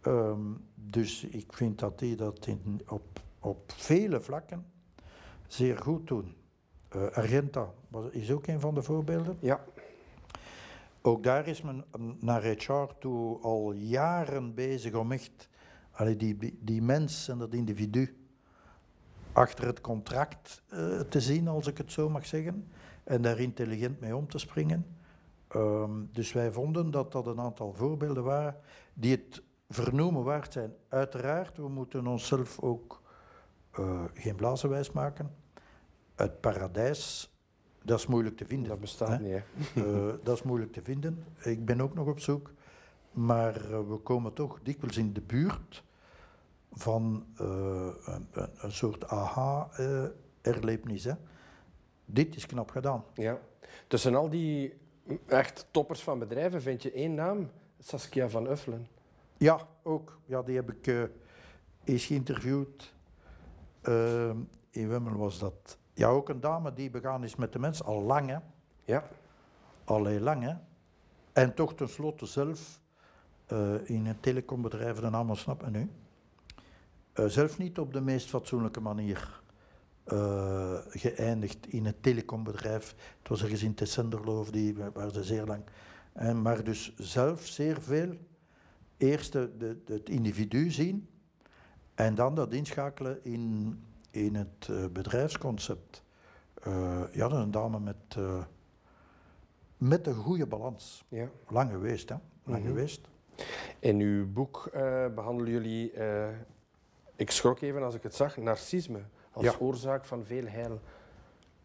[0.00, 0.40] Ehm,
[0.74, 4.66] dus ik vind dat die dat in, op, op vele vlakken
[5.46, 6.34] zeer goed doen.
[6.88, 9.36] Eh, Argenta was, is ook een van de voorbeelden.
[9.40, 9.64] Ja,
[11.02, 15.48] Ook daar is men mm, naar HR toe al jaren bezig om echt
[15.90, 18.16] allee, die, die mens en dat individu
[19.32, 22.68] achter het contract eh, te zien, als ik het zo mag zeggen,
[23.04, 24.86] en daar intelligent mee om te springen.
[25.48, 28.56] Ehm, dus wij vonden dat dat een aantal voorbeelden waren
[28.94, 30.72] die het vernoemen waard zijn.
[30.88, 33.02] Uiteraard, we moeten onszelf ook
[33.70, 35.34] eh, geen blazenwijs maken.
[36.14, 37.34] Het paradijs,
[37.82, 38.68] dat is moeilijk te vinden.
[38.68, 39.18] dat bestaat hè.
[39.18, 39.42] niet,
[39.74, 40.10] hè.
[40.10, 41.24] Eh, dat is moeilijk te vinden.
[41.42, 42.52] Ik ben ook nog op zoek.
[43.10, 45.84] Maar eh, we komen toch dikwijls in de buurt
[46.72, 47.46] van eh,
[48.04, 51.08] een, een, een soort aha-erlevenis.
[52.04, 53.04] Dit is knap gedaan.
[53.14, 53.38] Ja.
[53.86, 54.78] Tussen al die
[55.26, 58.86] echt toppers van bedrijven vind je één naam, Saskia van Uffelen.
[59.36, 60.18] Ja, ook.
[60.24, 61.02] Ja, die heb ik eh,
[61.84, 62.94] eens geïnterviewd.
[63.80, 64.30] Eh,
[64.70, 65.78] in Wemmel was dat.
[65.94, 68.38] Ja, ook een dame die begaan is met de mens al lang, hè.
[68.84, 69.08] Ja,
[69.84, 70.54] Al heel lang, hè.
[71.32, 72.79] En toch tenslotte zelf
[73.84, 75.90] in een telecombedrijf, de naam snappen nu,
[77.14, 79.40] uh, zelf niet op de meest fatsoenlijke manier
[80.12, 82.94] uh, geëindigd in een telecombedrijf.
[83.18, 85.62] Het was ergens in Tessenderlo, die waar ze zeer lang.
[86.12, 88.16] En, maar dus zelf zeer veel
[88.96, 91.08] eerst de, de, het individu zien
[91.94, 93.78] en dan dat inschakelen in,
[94.10, 96.02] in het uh, bedrijfsconcept.
[96.66, 98.16] Uh, ja, dat is een dame met,
[99.76, 101.04] met een goede balans.
[101.08, 101.28] Ja.
[101.48, 102.14] Lang geweest, hè?
[102.14, 102.74] Lang mm -hmm.
[102.74, 103.08] geweest.
[103.78, 104.70] In uw boek
[105.14, 105.92] behandelen jullie,
[107.16, 109.00] ik schrok even als ik het zag, narcisme
[109.32, 109.54] als ja.
[109.58, 110.80] oorzaak van veel heil.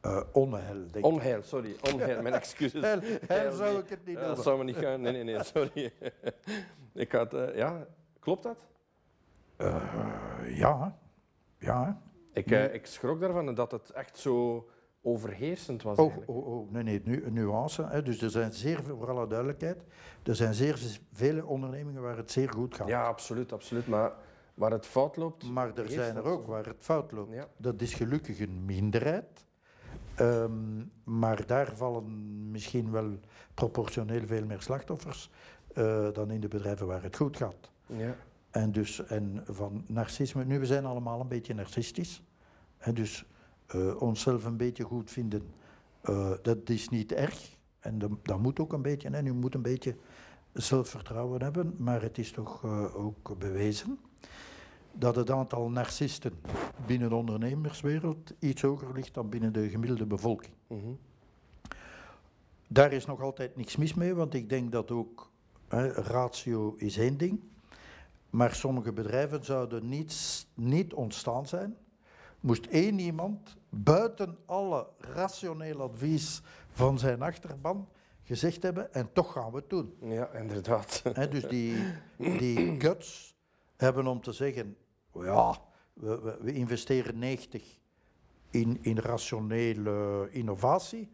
[0.02, 1.06] Uh, onheil, denk.
[1.06, 1.76] Onheil, sorry.
[1.94, 2.82] Onheil, mijn excuses.
[2.82, 4.28] heil, heil zou ik het niet doen.
[4.28, 5.02] Dat zou me niet gaan.
[5.02, 5.94] Nee, nee, nee, sorry.
[6.94, 7.88] ik had, ja,
[8.20, 8.68] klopt dat?
[10.48, 10.98] Ja,
[11.58, 12.02] ja.
[12.34, 12.72] Ik, nee.
[12.72, 14.68] ik schrok daarvan dat het echt zo
[15.06, 15.98] overheersend was.
[15.98, 17.84] Oh, oh, oh, nee, nee, nu, een nuance.
[17.84, 18.04] Hè.
[18.04, 19.84] Dus er zijn zeer veel, voor alle duidelijkheid,
[20.24, 22.88] er zijn zeer vele ondernemingen waar het zeer goed gaat.
[22.88, 23.88] Ja, absoluut, absoluut.
[23.88, 24.12] Maar
[24.54, 25.50] waar het fout loopt.
[25.50, 27.34] Maar er zijn er ook waar het fout loopt.
[27.34, 27.48] Ja.
[27.58, 29.46] Dat is gelukkig een minderheid.
[30.20, 33.20] Um, maar daar vallen misschien wel
[33.54, 35.30] proportioneel veel meer slachtoffers
[35.74, 37.72] uh, dan in de bedrijven waar het goed gaat.
[37.86, 38.16] Ja.
[38.50, 42.24] En dus en van narcisme, nu we zijn allemaal een beetje narcistisch.
[42.78, 43.26] En dus
[43.76, 45.44] uh, onszelf een beetje goed vinden,
[46.10, 47.58] uh, dat is niet erg.
[47.80, 49.96] En dat, dat moet ook een beetje, en u moet een beetje
[50.54, 54.00] zelfvertrouwen hebben, maar het is toch ook bewezen
[54.98, 56.34] dat het aantal narcisten
[56.86, 60.54] binnen de ondernemerswereld iets hoger ligt dan binnen de gemiddelde bevolking.
[60.68, 60.98] Mm -hmm.
[62.68, 65.32] Daar is nog altijd niks mis mee, want ik denk dat ook
[65.68, 67.40] hè, ratio is één ding.
[68.30, 71.76] Maar sommige bedrijven zouden niet, niet ontstaan zijn.
[72.46, 77.90] Moest één iemand buiten alle rationeel advies van zijn achterban
[78.24, 79.96] gezegd hebben, en toch gaan we het doen.
[80.02, 81.02] Ja, inderdaad.
[81.32, 81.76] Dus die,
[82.18, 83.36] die guts
[83.76, 84.78] hebben om te zeggen,
[85.14, 85.58] ja,
[85.94, 87.80] we, we, we investeren 90
[88.50, 91.12] in, in rationele innovatie,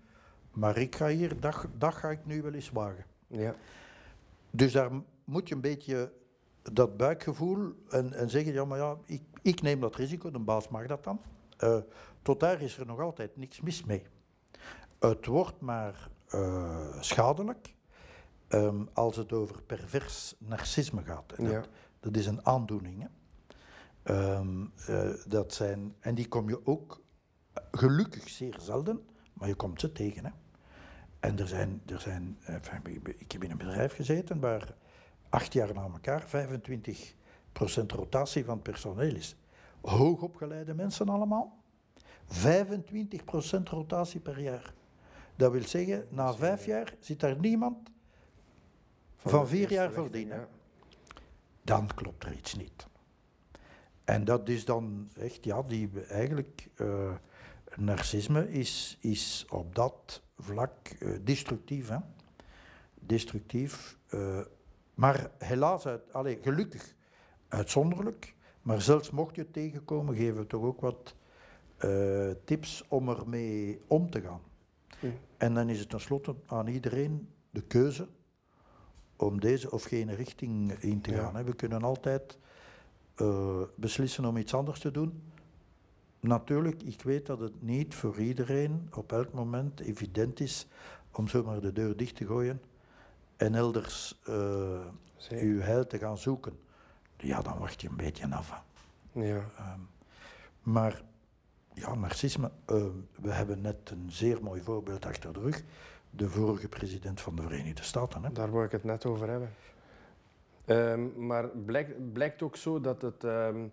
[0.52, 3.06] maar ik ga hier, dat, dat ga ik nu wel eens wagen.
[3.28, 3.56] Ja.
[4.50, 4.92] Dus daar
[5.24, 6.12] moet je een beetje
[6.74, 10.68] dat buikgevoel en, en zeggen, ja maar ja, ik, ik neem dat risico, de baas
[10.68, 11.22] mag dat dan.
[11.64, 11.78] Uh,
[12.22, 14.04] tot daar is er nog altijd niks mis mee.
[15.00, 17.74] Het wordt maar uh, schadelijk
[18.50, 21.32] um, als het over pervers narcisme gaat.
[21.32, 21.52] En ja.
[21.52, 23.08] dat, dat, is een aandoening.
[23.08, 23.10] Hè?
[24.38, 27.02] Um, uh, dat zijn, en die kom je ook
[27.72, 30.26] gelukkig zeer zelden, maar je komt ze tegen.
[30.26, 30.32] Hè.
[31.20, 32.38] En er zijn, er zijn
[33.18, 34.76] ik heb in een bedrijf gezeten waar
[35.32, 39.36] acht jaar na elkaar 25% rotatie van het personeel is.
[39.82, 41.60] Hoogopgeleide mensen allemaal.
[42.28, 44.74] 25% rotatie per jaar.
[45.36, 47.90] Dat wil zeggen, na vijf jaar zit daar niemand
[49.16, 50.48] van, vier jaar verdienen.
[51.62, 52.88] Dan klopt er iets niet.
[54.04, 57.14] En dat is dan echt, ja, die eigenlijk, uh,
[57.76, 61.90] narcisme is, is op dat vlak uh, destructief.
[61.90, 61.98] Hè?
[63.00, 63.98] Destructief.
[64.10, 64.40] Uh,
[65.02, 66.96] maar helaas, uit, allez, gelukkig,
[67.48, 68.36] uitzonderlijk.
[68.62, 71.16] Maar zelfs mocht je het tegenkomen, geven we toch ook wat
[72.46, 74.42] tips om ermee om te gaan.
[75.00, 75.10] Ja.
[75.38, 78.08] En dan is het tenslotte aan iedereen de keuze
[79.16, 81.34] om deze of geen richting in te gaan.
[81.34, 81.44] Ja.
[81.44, 82.38] We kunnen altijd
[83.18, 85.24] uh, beslissen om iets anders te doen.
[86.20, 90.68] Natuurlijk, ik weet dat het niet voor iedereen op elk moment evident is
[91.12, 92.62] om zomaar de deur dicht te gooien
[93.42, 94.86] en elders uh,
[95.30, 96.60] uw heil te gaan zoeken.
[97.18, 98.64] Ja, dan wacht je een beetje af.
[99.12, 99.36] Ja.
[99.36, 99.90] Um,
[100.62, 101.02] maar
[101.74, 105.64] ja, narcisme, uh, we hebben net een zeer mooi voorbeeld achter de rug.
[106.10, 108.24] De vorige president van de Verenigde Staten.
[108.24, 108.32] Hè.
[108.32, 109.50] Daar wil ik het net over hebben.
[110.66, 113.72] Um, maar blijkt, blijkt ook zo dat het, um,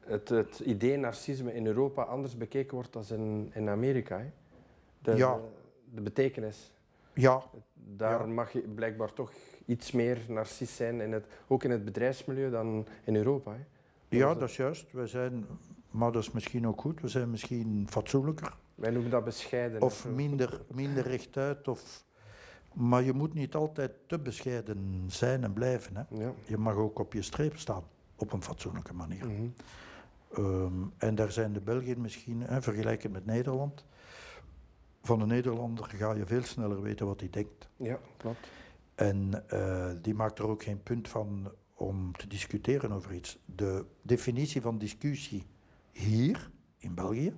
[0.00, 4.18] het, het, idee narcisme in Europa anders bekeken wordt dan in, in Amerika.
[4.18, 4.30] Hè?
[4.98, 5.38] De, ja.
[5.94, 6.72] de, betekenis.
[7.16, 7.42] Ja.
[7.74, 8.32] Daar ja.
[8.32, 9.32] mag je blijkbaar toch
[9.66, 13.52] iets meer narcist zijn, in het, ook in het bedrijfsmilieu, dan in Europa.
[13.52, 13.64] Hè?
[14.08, 14.92] Ja, dat is juist.
[14.92, 15.46] We zijn,
[15.90, 18.56] maar dat is misschien ook goed, we zijn misschien fatsoenlijker.
[18.74, 19.82] Wij noemen dat bescheiden.
[19.82, 22.04] Of minder, minder rechtuit, of
[22.72, 25.96] maar je moet niet altijd te bescheiden zijn en blijven.
[25.96, 26.24] Hè.
[26.24, 26.32] Ja.
[26.46, 27.82] Je mag ook op je streep staan,
[28.16, 29.26] op een fatsoenlijke manier.
[29.26, 30.44] Mm -hmm.
[30.44, 33.84] um, en daar zijn de Belgen misschien, hè, vergelijkend met Nederland.
[35.06, 37.68] Van de Nederlander ga je veel sneller weten wat hij denkt.
[37.76, 38.48] Ja, klopt.
[38.94, 43.38] En uh, die maakt er ook geen punt van om te discussiëren over iets.
[43.44, 45.46] De definitie van discussie
[45.92, 47.34] hier, in België,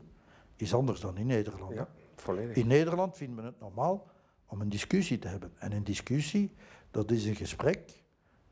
[0.57, 1.75] is anders dan in Nederland.
[1.75, 2.57] Ja, volledig.
[2.57, 4.11] In Nederland vinden we het normaal
[4.47, 5.53] om een discussie te hebben.
[5.59, 6.55] En een discussie,
[6.91, 8.03] dat is een gesprek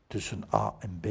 [0.07, 1.05] tussen A en B.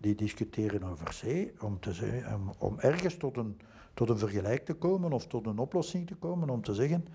[0.00, 3.60] Die discussiëren over C om, te zeggen, om, om ergens tot een,
[3.98, 6.50] tot een vergelijk te komen of tot een oplossing te komen.
[6.50, 7.06] Om te zeggen,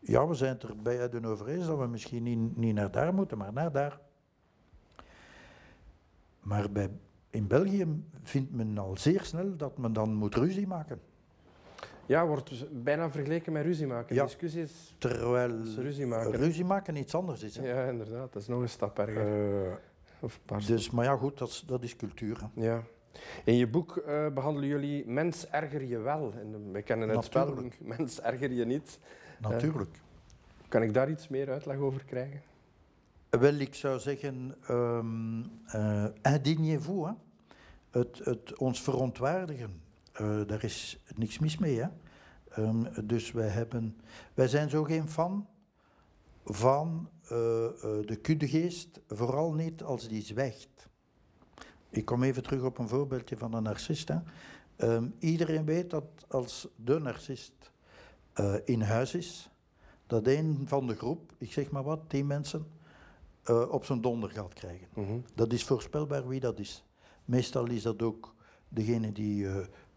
[0.00, 3.14] ja, we zijn het er beiden over eens dat we misschien niet, niet naar daar
[3.14, 3.98] moeten, maar naar daar.
[6.40, 6.90] Maar bij,
[7.30, 11.00] in België vindt men al zeer snel dat men dan moet ruzie maken.
[12.06, 14.14] Ja, wordt dus bijna vergeleken met ruzie maken.
[14.14, 14.24] Ja.
[14.24, 16.32] Discussies, Terwijl ruzie maken.
[16.32, 17.56] ruzie maken iets anders is.
[17.56, 17.68] Hè?
[17.68, 18.32] Ja, inderdaad.
[18.32, 19.66] Dat is nog een stap erger.
[19.70, 19.76] Eh,
[20.20, 22.40] Of dus, maar ja, goed, dat is, dat is cultuur.
[22.54, 22.64] hè.
[22.64, 22.82] Ja.
[23.44, 26.32] In je boek eh, behandelen jullie mens erger je wel.
[26.40, 27.80] En we kennen het spel Natuurlijk.
[27.98, 28.98] mens erger je niet.
[29.40, 30.00] Natuurlijk.
[30.68, 32.42] Kan ik daar iets meer uitleg over krijgen?
[33.30, 35.44] Wel, ik zou zeggen, um,
[35.74, 37.06] uh, indignez-vous.
[37.06, 37.12] Hè.
[37.90, 39.80] Het, het ons verontwaardigen,
[40.46, 41.80] daar is niks mis mee.
[41.80, 41.88] Hè.
[42.62, 43.96] Um, dus wij, hebben,
[44.34, 45.46] wij zijn zo geen fan
[46.44, 47.08] van
[48.06, 50.87] de kuddegeest, vooral niet als die zwijgt.
[51.90, 54.08] Ik kom even terug op een voorbeeldje van een narcist.
[54.08, 54.16] Hè.
[54.76, 57.52] Um, iedereen weet dat als de narcist
[58.40, 59.50] uh, in huis is,
[60.06, 62.66] dat een van de groep, ik zeg maar wat, tien mensen,
[63.50, 64.86] uh, op zijn donder gaat krijgen.
[64.94, 65.24] Mm -hmm.
[65.34, 66.84] Dat is voorspelbaar wie dat is.
[67.24, 68.34] Meestal is dat ook
[68.68, 69.56] degene die uh,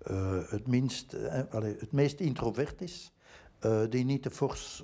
[0.10, 1.16] uh, het, minst,
[1.50, 3.12] allez, het meest introvert is,
[3.90, 4.84] die niet te fors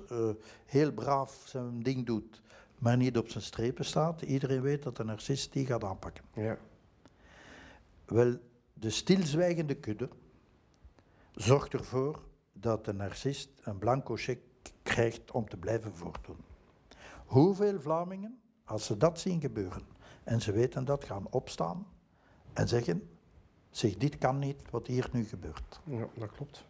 [0.66, 2.42] heel braaf zijn ding doet,
[2.78, 4.22] maar niet op zijn strepen staat.
[4.22, 6.24] Iedereen weet dat de narcist die gaat aanpakken.
[6.34, 6.58] Ja.
[8.08, 8.36] Wel,
[8.72, 10.08] de stilzwijgende kudde
[11.34, 14.42] zorgt ervoor dat de narcist een blanco cheque
[14.82, 16.36] krijgt om te blijven voortdoen.
[17.26, 19.82] Hoeveel Vlamingen, als ze dat zien gebeuren
[20.24, 21.86] en ze weten dat, gaan opstaan
[22.52, 23.10] en zeggen:
[23.70, 25.80] zeg, dit kan niet wat hier nu gebeurt.
[25.84, 26.64] Ja, dat klopt.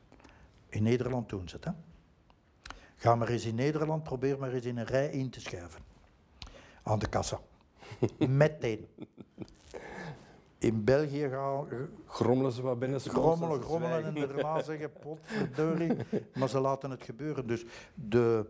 [0.69, 1.65] In Nederland doen ze het.
[1.65, 1.73] Hè?
[2.97, 5.83] Ga maar eens in Nederland, probeer maar eens in een rij in te schuiven.
[6.83, 7.41] Aan de kassa.
[8.19, 8.87] Meteen.
[10.59, 11.67] In België gaan...
[12.07, 13.01] Grommelen ze wat binnen.
[13.01, 15.93] Grommelen, grommelen en daarna zeggen, potverdorie.
[16.35, 17.47] maar ze laten het gebeuren.
[17.47, 18.47] Dus de,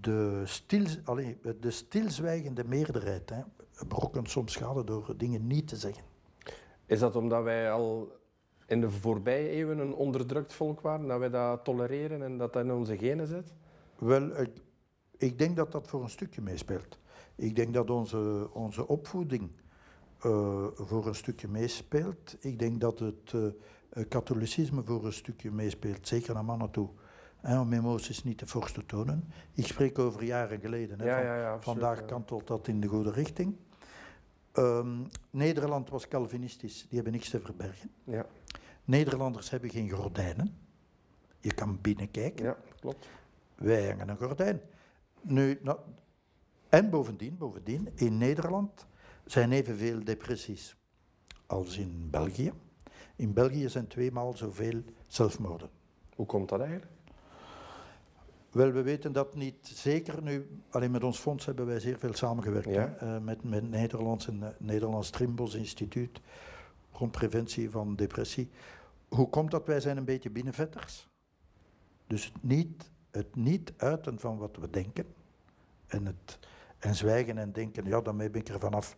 [0.00, 3.40] de, stil, allez, de stilzwijgende meerderheid hè,
[3.88, 6.02] berokkent soms schade door dingen niet te zeggen.
[6.86, 8.12] Is dat omdat wij al
[8.66, 11.06] in de voorbije eeuwen een onderdrukt volk waren?
[11.06, 13.54] Dat wij dat tolereren en dat dat in onze genen zit?
[13.98, 14.50] Wel, ik,
[15.16, 16.98] ik denk dat dat voor een stukje meespeelt.
[17.34, 19.50] Ik denk dat onze, onze opvoeding
[20.26, 22.36] uh, voor een stukje meespeelt.
[22.40, 23.48] Ik denk dat het uh,
[24.08, 26.88] katholicisme voor een stukje meespeelt, zeker naar mannen toe.
[27.40, 29.32] Hè, om emoties niet te fors te tonen.
[29.54, 31.00] Ik spreek over jaren geleden.
[31.00, 33.56] Hè, ja, van, ja, ja, absoluut, vandaag kantelt dat in de goede richting.
[34.54, 37.90] Um, Nederland was Calvinistisch, die hebben niks te verbergen.
[38.04, 38.26] Ja.
[38.84, 40.58] Nederlanders hebben geen gordijnen.
[41.40, 42.44] Je kan binnenkijken.
[42.44, 43.08] Ja, klopt.
[43.54, 44.60] Wij hangen een gordijn.
[45.20, 45.78] Nu, nou,
[46.68, 48.86] en bovendien, bovendien, in Nederland
[49.30, 50.76] zijn evenveel depressies
[51.46, 52.52] als in België.
[53.16, 55.70] In België zijn tweemaal zoveel zelfmoorden.
[56.14, 56.90] Hoe komt dat eigenlijk?
[58.50, 60.62] Wel, we weten dat niet zeker nu.
[60.70, 62.68] Alleen met ons fonds hebben wij zeer veel samengewerkt.
[62.68, 62.96] Ja.
[63.02, 66.20] Uh, met, met Nederlands en uh, Nederlands Trimbos Instituut
[66.92, 68.50] rond preventie van depressie.
[69.08, 69.66] Hoe komt dat?
[69.66, 71.08] Wij zijn een beetje binnenvetters.
[72.06, 75.06] Dus het niet, het niet uiten van wat we denken.
[75.86, 76.38] En, het,
[76.78, 78.96] en zwijgen en denken, ja, daarmee ben ik er vanaf.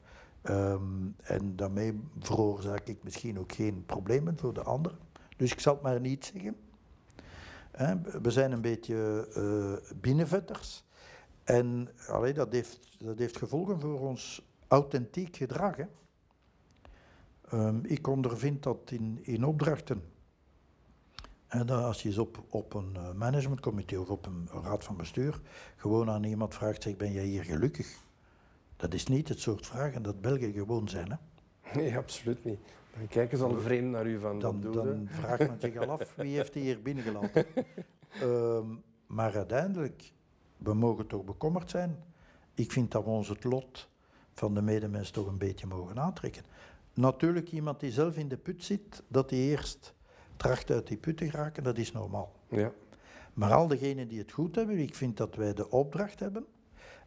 [0.48, 4.98] Um, en daarmee veroorzaak ik misschien ook geen problemen voor de ander.
[5.37, 6.57] Dus ik zal het maar niet zeggen.
[8.22, 10.85] We zijn een beetje uh, binnenvetters.
[11.44, 15.76] En allee, dat, heeft, dat heeft gevolgen voor ons authentiek gedrag.
[17.53, 20.03] Um, ik ondervind dat in, in opdrachten.
[21.66, 25.40] Als je eens op, op een managementcomité of op een raad van bestuur
[25.76, 28.09] gewoon aan iemand vraagt, zeg, ben jij hier gelukkig?
[28.80, 31.10] Dat is niet het soort vragen dat Belgen gewoon zijn.
[31.10, 31.16] Hè?
[31.80, 32.58] Nee, absoluut niet.
[32.96, 36.14] Dan kijken ze al vreemd naar u van dan, dan vraagt men zich al af
[36.16, 37.46] wie heeft die hier binnengelaten.
[38.22, 40.12] um, maar uiteindelijk,
[40.57, 41.96] we mogen toch bekommerd zijn.
[42.55, 43.88] Ik vind dat we ons het lot
[44.34, 46.42] van de medemens toch een beetje mogen aantrekken.
[46.94, 49.94] Natuurlijk, iemand die zelf in de put zit, dat hij eerst
[50.36, 52.32] tracht uit die put te geraken, dat is normaal.
[52.48, 52.72] Ja.
[53.34, 56.46] Maar al degenen die het goed hebben, ik vind dat wij de opdracht hebben,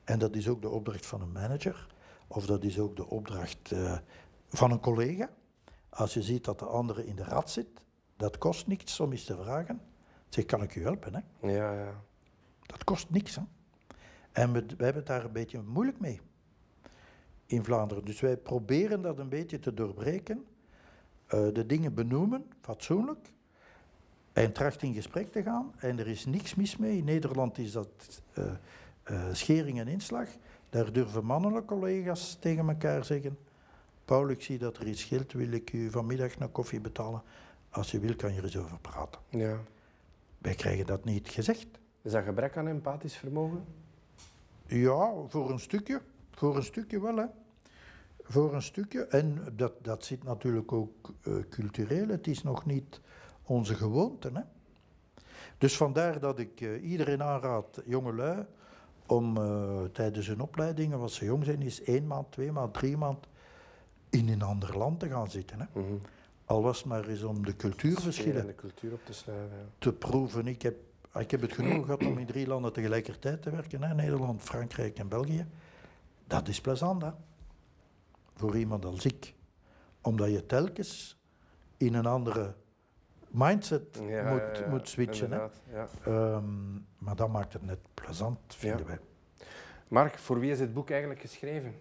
[0.04, 1.88] en dat is ook de opdracht van een manager,
[2.28, 3.97] of dat is ook de opdracht uh,
[4.47, 5.30] van een collega.
[5.89, 7.68] Als je ziet dat de andere in de rat zit,
[8.18, 9.82] dat kost niks om eens te vragen.
[10.30, 11.14] Zeg, kan ik u helpen?
[11.14, 11.47] Hè?
[11.47, 12.01] Ja, ja.
[12.66, 13.36] Dat kost niks.
[13.36, 13.41] Hè?
[14.32, 16.22] En we, we hebben het daar een beetje moeilijk mee
[17.45, 18.06] in Vlaanderen.
[18.06, 20.45] Dus wij proberen dat een beetje te doorbreken.
[21.34, 23.34] Uh, de dingen benoemen, fatsoenlijk.
[24.34, 25.74] En tracht in gesprek te gaan.
[25.78, 26.97] En er is niks mis mee.
[26.97, 28.51] In Nederland is dat uh,
[29.04, 30.28] eh, schering en inslag.
[30.70, 33.38] Daar durven mannelijke collega's tegen elkaar zeggen.
[34.06, 37.22] Paul, ik zie dat er iets scheelt, wil ik u vanmiddag een koffie betalen?
[37.70, 39.22] Als je wil, kan je er eens over praten.
[39.30, 39.58] Ja.
[40.38, 41.68] Wij krijgen dat niet gezegd.
[42.01, 43.66] Is dat gebrek aan empathisch vermogen?
[44.66, 46.01] Ja, voor een stukje.
[46.32, 47.26] Voor een stukje wel, hè.
[48.24, 49.06] Voor een stukje.
[49.06, 52.08] En dat, dat zit natuurlijk ook uh, cultureel.
[52.08, 53.01] Het is nog niet
[53.43, 54.41] onze gewoonte, hè.
[55.58, 58.45] Dus vandaar dat ik uh, iedereen aanraad, jongelui,
[59.06, 62.97] om uh, tijdens hun opleidingen, als ze jong zijn, is één maand, twee maand, drie
[62.97, 63.28] maand
[64.10, 65.60] in een ander land te gaan zitten.
[65.60, 65.66] Hè.
[65.74, 66.01] Mm -hmm.
[66.45, 69.64] Al was het maar eens om de cultuurverschillen de cultuur op te, snuiven, ja.
[69.78, 70.47] te proeven.
[70.47, 70.76] Ik heb,
[71.20, 73.84] ik heb het genoeg gehad om in drie landen tegelijkertijd te werken.
[73.84, 73.93] Hè.
[73.93, 75.45] Nederland, Frankrijk en België.
[76.28, 77.10] Dat is plezant, hè.
[78.36, 79.34] Voor iemand als ik.
[80.01, 81.18] Omdat je telkens
[81.78, 82.56] in een andere
[83.34, 85.32] mindset Ja, moet, ja, moet switchen.
[85.32, 85.48] Hè.
[86.04, 89.00] Ehm, maar dat maakt het net plezant, vinden wij.
[89.88, 91.76] Mark, voor wie is dit boek eigenlijk geschreven?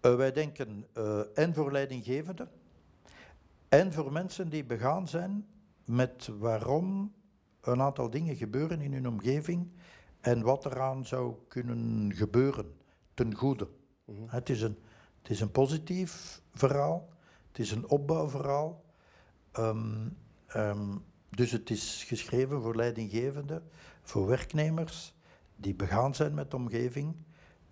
[0.00, 2.48] Eh, wij denken eh, en voor leidinggevenden
[3.68, 5.46] en voor mensen die begaan zijn
[5.84, 7.12] met waarom
[7.60, 9.70] een aantal dingen gebeuren in hun omgeving
[10.20, 12.74] en wat eraan zou kunnen gebeuren
[13.14, 13.68] ten goede.
[14.04, 14.22] Mhm.
[14.26, 14.78] Het, is een,
[15.22, 17.08] het is een positief verhaal,
[17.48, 18.84] het is een opbouwverhaal.
[19.52, 20.08] Ehm,
[20.46, 20.96] ehm,
[21.30, 23.62] dus het is geschreven voor leidinggevenden,
[24.02, 25.14] voor werknemers
[25.56, 27.14] die begaan zijn met de omgeving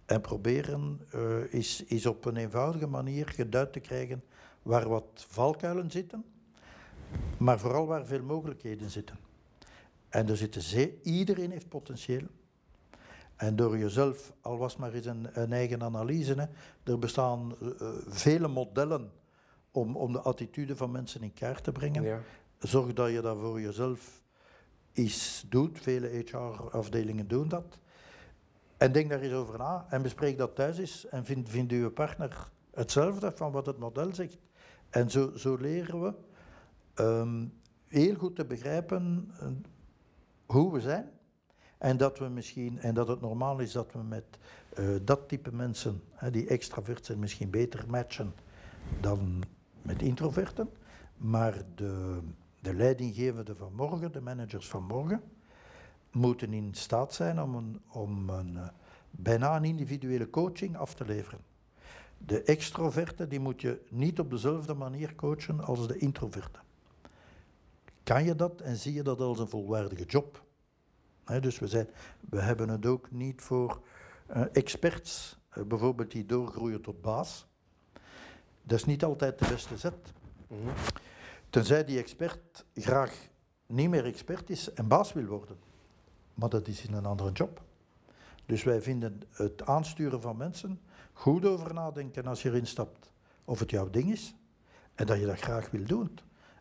[0.06, 4.24] en proberen eh, is, is op een eenvoudige manier geduid te krijgen
[4.62, 6.24] waar wat valkuilen zitten,
[7.38, 9.18] maar vooral waar veel mogelijkheden zitten.
[10.08, 12.26] En er zitten ze, iedereen heeft potentieel.
[13.36, 16.48] En door jezelf, al was maar eens een, eigen analyse,
[16.82, 19.10] er bestaan eh, eh, vele modellen
[19.70, 22.02] om, om de attitude van mensen in kaart te brengen.
[22.02, 22.20] Ja.
[22.58, 24.22] Zorg dat je dat voor jezelf
[24.92, 25.78] eens doet.
[25.80, 27.78] Vele HR-afdelingen doen dat.
[28.76, 31.08] En denk daar eens over na en bespreek dat thuis eens.
[31.08, 34.38] En vind, vindt uw partner hetzelfde van wat het model zegt.
[34.90, 36.14] En zo, zo leren we
[36.94, 37.46] ehm,
[37.86, 39.46] heel goed te begrijpen eh,
[40.46, 41.10] hoe we zijn.
[41.78, 44.38] En dat we misschien, en dat het normaal is dat we met
[44.74, 48.34] eh, dat type mensen, hè, die extravert zijn, misschien beter matchen
[49.00, 49.42] dan
[49.90, 50.70] met introverten.
[51.16, 52.18] Maar de,
[52.60, 55.22] de van morgen, de managers van morgen,
[56.12, 58.68] moeten in staat zijn om een, om een eh,
[59.10, 61.40] bijna een individuele coaching af te leveren.
[62.18, 66.62] De extroverten die moet je niet op dezelfde manier coachen als de introverten.
[68.02, 70.44] Kan je dat en zie je dat als een volwaardige job?
[71.40, 71.88] Dus we, zijn,
[72.30, 73.80] we hebben het ook niet voor
[74.26, 77.49] eh, experts, eh, bijvoorbeeld die doorgroeien tot baas.
[78.70, 80.12] Dat is niet altijd de beste zet.
[80.46, 80.68] Mhm.
[81.48, 83.28] Tenzij die expert graag
[83.66, 85.58] niet meer expert is en baas wil worden.
[86.34, 87.62] Maar dat is in een andere job.
[88.46, 90.80] Dus wij vinden het aansturen van mensen
[91.12, 93.10] goed over nadenken als je erin stapt.
[93.44, 94.34] Of het jouw ding is
[94.94, 96.18] en dat je dat graag wil doen.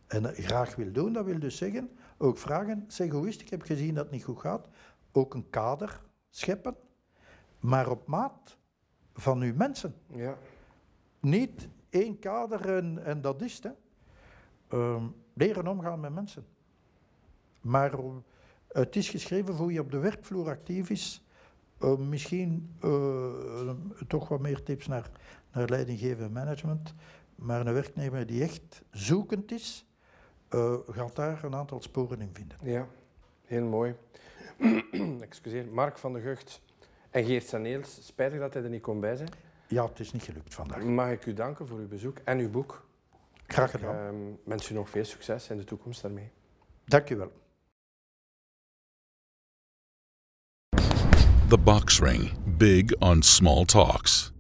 [0.07, 3.41] En dat graag wil doen, dat wil dus zeggen, ook vragen, zeg hoe is het,
[3.41, 4.68] ik heb gezien dat het niet goed gaat.
[5.12, 6.76] Ook een kader scheppen,
[7.60, 8.57] maar op maat
[9.14, 9.95] van uw mensen.
[10.07, 10.38] Ja.
[11.20, 13.74] Niet één kader en, dat is het.
[14.68, 16.46] Ehm, leren omgaan met mensen.
[17.62, 18.02] Maar eh,
[18.68, 21.24] het is geschreven voor je op de werkvloer actief is.
[21.80, 23.70] Eh, misschien eh,
[24.08, 25.10] toch wat meer tips naar,
[25.54, 26.94] naar leidinggevend en management.
[27.36, 29.86] Maar een werknemer die echt zoekend is,
[30.88, 32.58] gaat daar een aantal sporen in vinden.
[32.64, 32.88] Ja,
[33.46, 33.96] heel mooi.
[35.22, 36.62] Excuseer, Mark van de Gucht
[37.10, 39.30] en Geert Saneels, spijtig dat hij er niet kon bij zijn.
[39.70, 40.84] Ja, het is niet gelukt vandaag.
[40.84, 42.88] Mag ik u danken voor uw bezoek en uw boek.
[43.47, 43.95] Graag Ik gedaan.
[43.95, 44.15] ehm,
[44.45, 46.32] wens u nog veel succes in de toekomst daarmee.
[46.86, 47.32] Dank u wel.
[51.49, 52.32] The Box Ring.
[52.57, 54.32] Big on small talks.